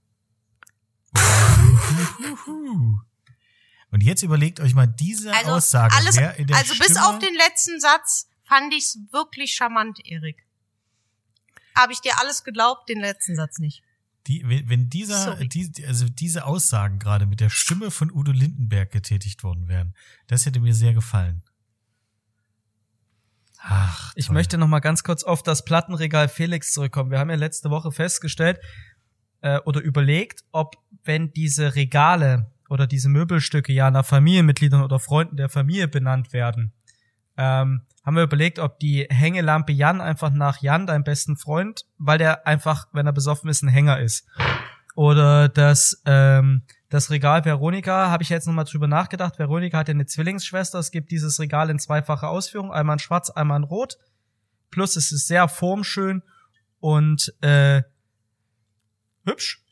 [3.91, 5.95] und jetzt überlegt euch mal diese Also, Aussage.
[5.97, 9.99] alles, wer in der also bis Stimme- auf den letzten Satz fand ich's wirklich charmant,
[10.05, 10.47] Erik.
[11.77, 13.83] Habe ich dir alles geglaubt, den letzten Satz nicht.
[14.27, 19.43] Die, wenn dieser, die, also diese Aussagen gerade mit der Stimme von Udo Lindenberg getätigt
[19.43, 19.95] worden wären,
[20.27, 21.43] das hätte mir sehr gefallen.
[23.63, 27.11] Ach, Ich möchte noch mal ganz kurz auf das Plattenregal Felix zurückkommen.
[27.11, 28.59] Wir haben ja letzte Woche festgestellt
[29.43, 35.37] äh, oder überlegt, ob wenn diese Regale oder diese Möbelstücke ja nach Familienmitgliedern oder Freunden
[35.37, 36.73] der Familie benannt werden,
[37.37, 42.19] ähm, haben wir überlegt, ob die Hängelampe Jan einfach nach Jan, deinem besten Freund, weil
[42.19, 44.27] der einfach, wenn er besoffen ist, ein Hänger ist.
[44.97, 49.39] Oder das, ähm, das Regal Veronika, habe ich jetzt nochmal drüber nachgedacht.
[49.39, 50.81] Veronika hat ja eine Zwillingsschwester.
[50.81, 53.97] Es gibt dieses Regal in zweifacher Ausführung, einmal in schwarz, einmal in rot.
[54.73, 56.25] Plus es ist sehr formschön
[56.81, 57.85] und äh,
[59.25, 59.63] hübsch.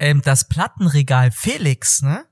[0.00, 2.24] Ähm, das Plattenregal Felix, ne?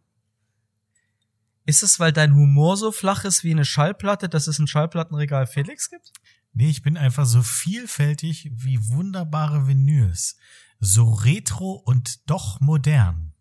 [1.69, 5.47] Ist es, weil dein Humor so flach ist wie eine Schallplatte, dass es ein Schallplattenregal
[5.47, 6.13] Felix gibt?
[6.55, 10.39] Nee, ich bin einfach so vielfältig wie wunderbare Vinyls.
[10.81, 13.35] So retro und doch modern.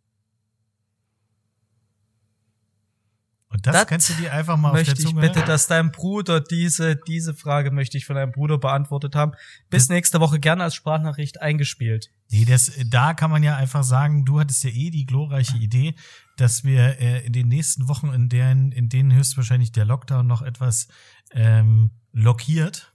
[3.50, 5.68] Und das, Das kannst du dir einfach mal auf möchte der ich Zunge bitte, dass
[5.68, 9.32] dein Bruder diese, diese Frage möchte ich von deinem Bruder beantwortet haben.
[9.70, 12.12] Bis Das- nächste Woche gerne als Sprachnachricht eingespielt.
[12.30, 15.96] Nee, das, da kann man ja einfach sagen, du hattest ja eh die glorreiche Idee,
[16.38, 20.42] dass wir äh, in den nächsten Wochen, in denen, in denen höchstwahrscheinlich der Lockdown noch
[20.42, 20.88] etwas
[21.32, 22.94] ähm, blockiert,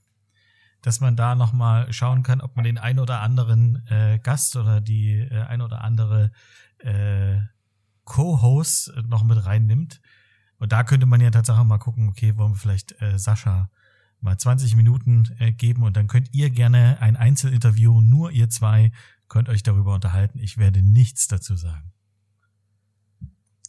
[0.80, 4.56] dass man da noch mal schauen kann, ob man den ein oder anderen äh, Gast
[4.56, 6.32] oder die äh, ein oder andere
[6.78, 7.38] äh,
[8.04, 10.00] Co-Host noch mit reinnimmt.
[10.58, 13.70] Und da könnte man ja tatsächlich mal gucken, okay, wollen wir vielleicht äh, Sascha
[14.20, 18.92] mal 20 Minuten äh, geben und dann könnt ihr gerne ein Einzelinterview, nur ihr zwei,
[19.28, 20.38] könnt euch darüber unterhalten.
[20.38, 21.91] Ich werde nichts dazu sagen.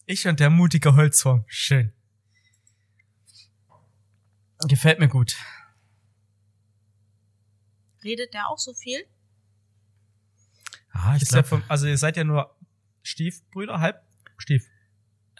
[0.05, 1.45] Ich und der mutige Holzwurm.
[1.47, 1.93] Schön.
[4.67, 5.35] Gefällt mir gut.
[8.03, 9.01] Redet der auch so viel?
[10.91, 12.55] Ah, ich vom, also ihr seid ja nur
[13.01, 14.01] Stiefbrüder, halb
[14.37, 14.65] Stief.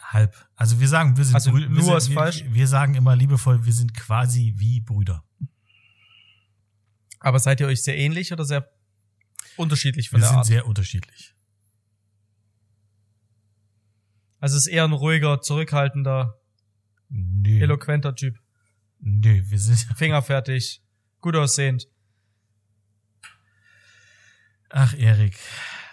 [0.00, 0.34] halb.
[0.56, 1.68] Also wir sagen, wir sind Also Brüder.
[1.68, 2.42] nur wir, ist sind, falsch.
[2.44, 5.24] wir, wir sagen immer liebevoll, wir sind quasi wie Brüder.
[7.20, 8.70] Aber seid ihr euch sehr ähnlich oder sehr
[9.56, 10.46] unterschiedlich von Wir der sind Art?
[10.46, 11.34] sehr unterschiedlich.
[14.44, 16.38] Also es ist eher ein ruhiger, zurückhaltender,
[17.08, 17.62] Nö.
[17.62, 18.38] eloquenter Typ.
[19.00, 19.78] Nö, wir sind.
[19.96, 20.82] Fingerfertig,
[21.22, 21.88] gut aussehend.
[24.68, 25.38] Ach, Erik.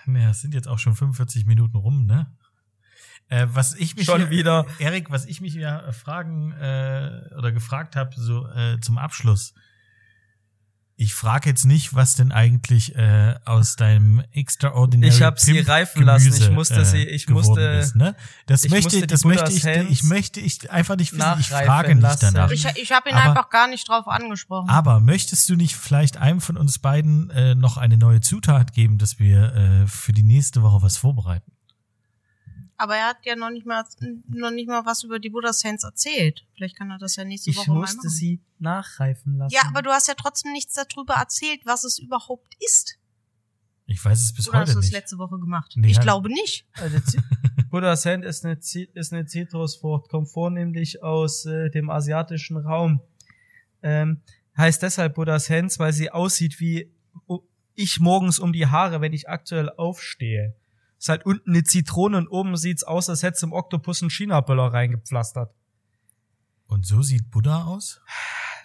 [0.06, 2.36] Naja, es sind jetzt auch schon 45 Minuten rum, ne?
[3.30, 4.66] Äh, was ich mich Schon hier, wieder.
[4.80, 9.54] Erik, was ich mich ja fragen äh, oder gefragt habe, so äh, zum Abschluss.
[11.02, 16.04] Ich frage jetzt nicht, was denn eigentlich äh, aus deinem extraordinary Ich hab sie reifen
[16.04, 16.28] lassen.
[16.28, 18.16] Ich Gemüse, musste sie- ich geworden musste- Ist, ne?
[18.45, 21.39] Das ich möchte, musste das möchte ich, Hands ich möchte ich einfach nicht wissen.
[21.39, 22.30] Ich frage nicht lassen.
[22.36, 22.52] danach.
[22.52, 24.70] Ich, ich habe ihn Aber- einfach gar nicht drauf angesprochen.
[24.70, 28.99] Aber möchtest du nicht vielleicht einem von uns beiden äh, noch eine neue Zutat geben,
[28.99, 31.52] dass wir äh, für die nächste Woche was vorbereiten?
[32.82, 33.84] Aber er hat ja noch nicht mal
[34.30, 36.46] noch nicht mal was über die Buddha Saints erzählt.
[36.56, 38.10] Vielleicht kann er das ja nächste Ich Woche mal musste machen.
[38.10, 39.54] sie nachreifen lassen.
[39.54, 42.98] ja, aber du hast ja trotzdem nichts darüber erzählt, was es überhaupt ist.
[43.86, 44.94] Ich weiß es bis Oder hast heute du es nicht.
[44.94, 45.74] letzte Woche gemacht?
[45.76, 46.66] Nee, ich hat- glaube nicht.
[46.74, 46.98] Also
[47.70, 53.02] Buddha Sand ist eine, ist eine Zitrusfrucht, kommt vornehmlich aus äh, dem asiatischen Raum.
[53.84, 54.22] Ähm,
[54.58, 56.92] heißt deshalb Buddha Hands, weil sie aussieht wie
[57.76, 60.56] ich morgens um die Haare, wenn ich aktuell aufstehe.
[61.02, 64.72] Ist halt unten eine Zitrone und oben sieht's aus, als hätte im Oktopus einen China-Böller
[64.72, 65.52] reingepflastert.
[66.68, 67.99] Und so sieht Buddha aus?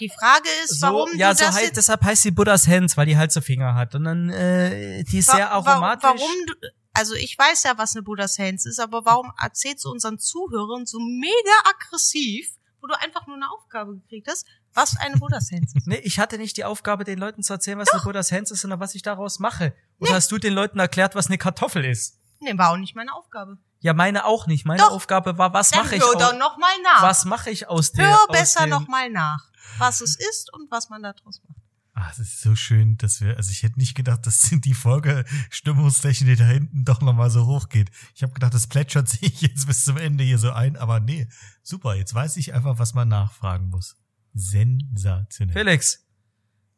[0.00, 2.94] Die Frage ist, warum ja, du so das heißt, jetzt, deshalb heißt sie Buddhas Hands,
[2.96, 3.94] weil die halt so Finger hat.
[3.94, 6.04] Und dann, äh, die ist sehr wa- wa- aromatisch.
[6.04, 6.54] Warum du,
[6.92, 10.84] also ich weiß ja, was eine Buddha Saints ist, aber warum erzählst du unseren Zuhörern
[10.84, 12.50] so mega aggressiv,
[12.82, 15.86] wo du einfach nur eine Aufgabe gekriegt hast, was eine Buddha Saints ist?
[15.86, 18.60] Nee, ich hatte nicht die Aufgabe, den Leuten zu erzählen, was eine Buddha's Hands ist,
[18.60, 19.74] sondern was ich daraus mache.
[20.00, 22.18] Oder hast du den Leuten erklärt, was eine Kartoffel ist?
[22.40, 23.58] Nee, war auch nicht meine Aufgabe.
[23.80, 24.64] Ja, meine auch nicht.
[24.64, 24.90] Meine Doch.
[24.90, 27.02] Aufgabe war, was mache ich hör aus, doch noch mal nach.
[27.02, 30.70] was mache ich aus der Hör besser dem, noch mal nach, was es ist und
[30.70, 31.58] was man daraus macht.
[31.94, 35.24] Ah, es ist so schön, dass wir, also ich hätte nicht gedacht, dass die Folge
[35.50, 37.90] Stimmungstechnik da hinten doch nochmal so hoch geht.
[38.14, 41.28] Ich habe gedacht, das plätschert sich jetzt bis zum Ende hier so ein, aber nee,
[41.62, 43.96] super, jetzt weiß ich einfach, was man nachfragen muss.
[44.34, 45.54] Sensationell.
[45.54, 46.04] Felix.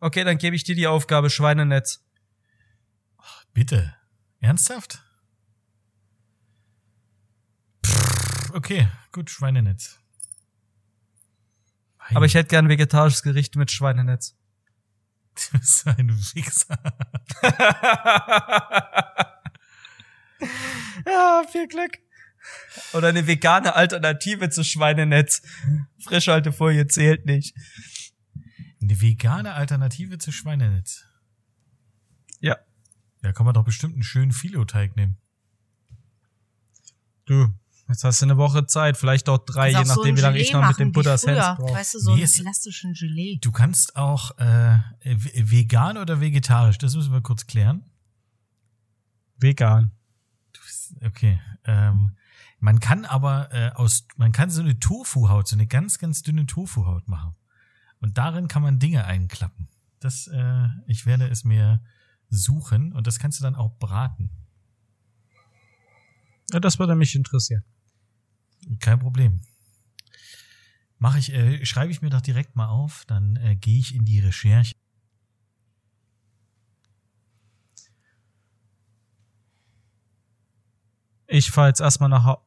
[0.01, 2.05] Okay, dann gebe ich dir die Aufgabe Schweinenetz.
[3.53, 3.95] Bitte.
[4.41, 5.03] Ernsthaft?
[8.59, 10.01] Okay, gut, Schweinenetz.
[12.15, 14.35] Aber ich hätte gern vegetarisches Gericht mit Schweinenetz.
[15.53, 16.77] Du bist ein Wichser.
[21.07, 21.99] ja, viel Glück.
[22.93, 25.43] Oder eine vegane Alternative zu Schweinenetz.
[26.03, 27.55] Frischhaltefolie zählt nicht.
[28.83, 31.05] Eine vegane Alternative zu Schweinenetz.
[32.41, 32.57] Ja.
[33.23, 35.19] Ja, kann man doch bestimmt einen schönen Filoteig nehmen.
[37.27, 37.55] Du,
[37.89, 40.39] jetzt hast du eine Woche Zeit, vielleicht auch drei, je so nachdem, ein wie lange
[40.39, 41.13] ich noch mit dem früher.
[41.13, 41.75] Hands brauche.
[41.75, 43.39] Weißt du, so Nee, einen elastischen Gelee.
[43.41, 47.85] Du kannst auch äh, vegan oder vegetarisch, das müssen wir kurz klären.
[49.39, 49.93] Vegan.
[51.05, 51.41] Okay.
[51.65, 52.17] Ähm,
[52.61, 56.47] man kann aber äh, aus, man kann so eine Tofu-Haut, so eine ganz, ganz dünne
[56.47, 57.35] Tofu-Haut machen.
[58.01, 59.69] Und darin kann man Dinge einklappen.
[60.01, 61.83] Das, äh, ich werde es mir
[62.31, 64.31] suchen und das kannst du dann auch braten.
[66.53, 67.63] Ja, das würde mich interessieren.
[68.81, 69.41] Kein Problem.
[70.99, 74.05] Mache ich, äh, schreibe ich mir doch direkt mal auf, dann äh, gehe ich in
[74.05, 74.73] die Recherche.
[81.27, 82.39] Ich fahr jetzt erstmal nach,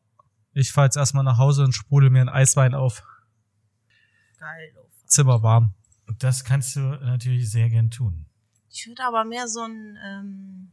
[0.54, 3.04] ich fahr jetzt erstmal nach Hause und sprudel mir einen Eiswein auf.
[4.38, 4.74] Geil.
[4.78, 4.88] oh.
[5.06, 5.74] Zimmer warm.
[6.18, 8.26] Das kannst du natürlich sehr gern tun.
[8.70, 10.72] Ich würde aber mehr so ein, ähm,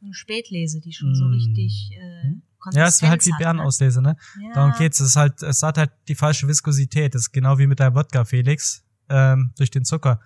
[0.00, 1.32] so eine Spätlese, die schon so Mm.
[1.32, 2.34] richtig äh,
[2.72, 4.10] Ja, es ist halt wie Konsistenz hat, Bärenauslese, ne?
[4.10, 4.46] ne?
[4.46, 4.54] Ja.
[4.54, 5.00] Darum geht's.
[5.00, 7.14] Es ist halt, es hat halt die falsche Viskosität.
[7.14, 10.20] Das ist genau wie mit deinem Wodka, Felix, ähm, durch den Zucker.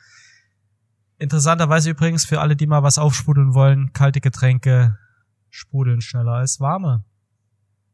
[1.18, 4.96] Interessanterweise übrigens für alle, die mal was aufsprudeln wollen, kalte Getränke
[5.50, 7.04] sprudeln schneller als warme.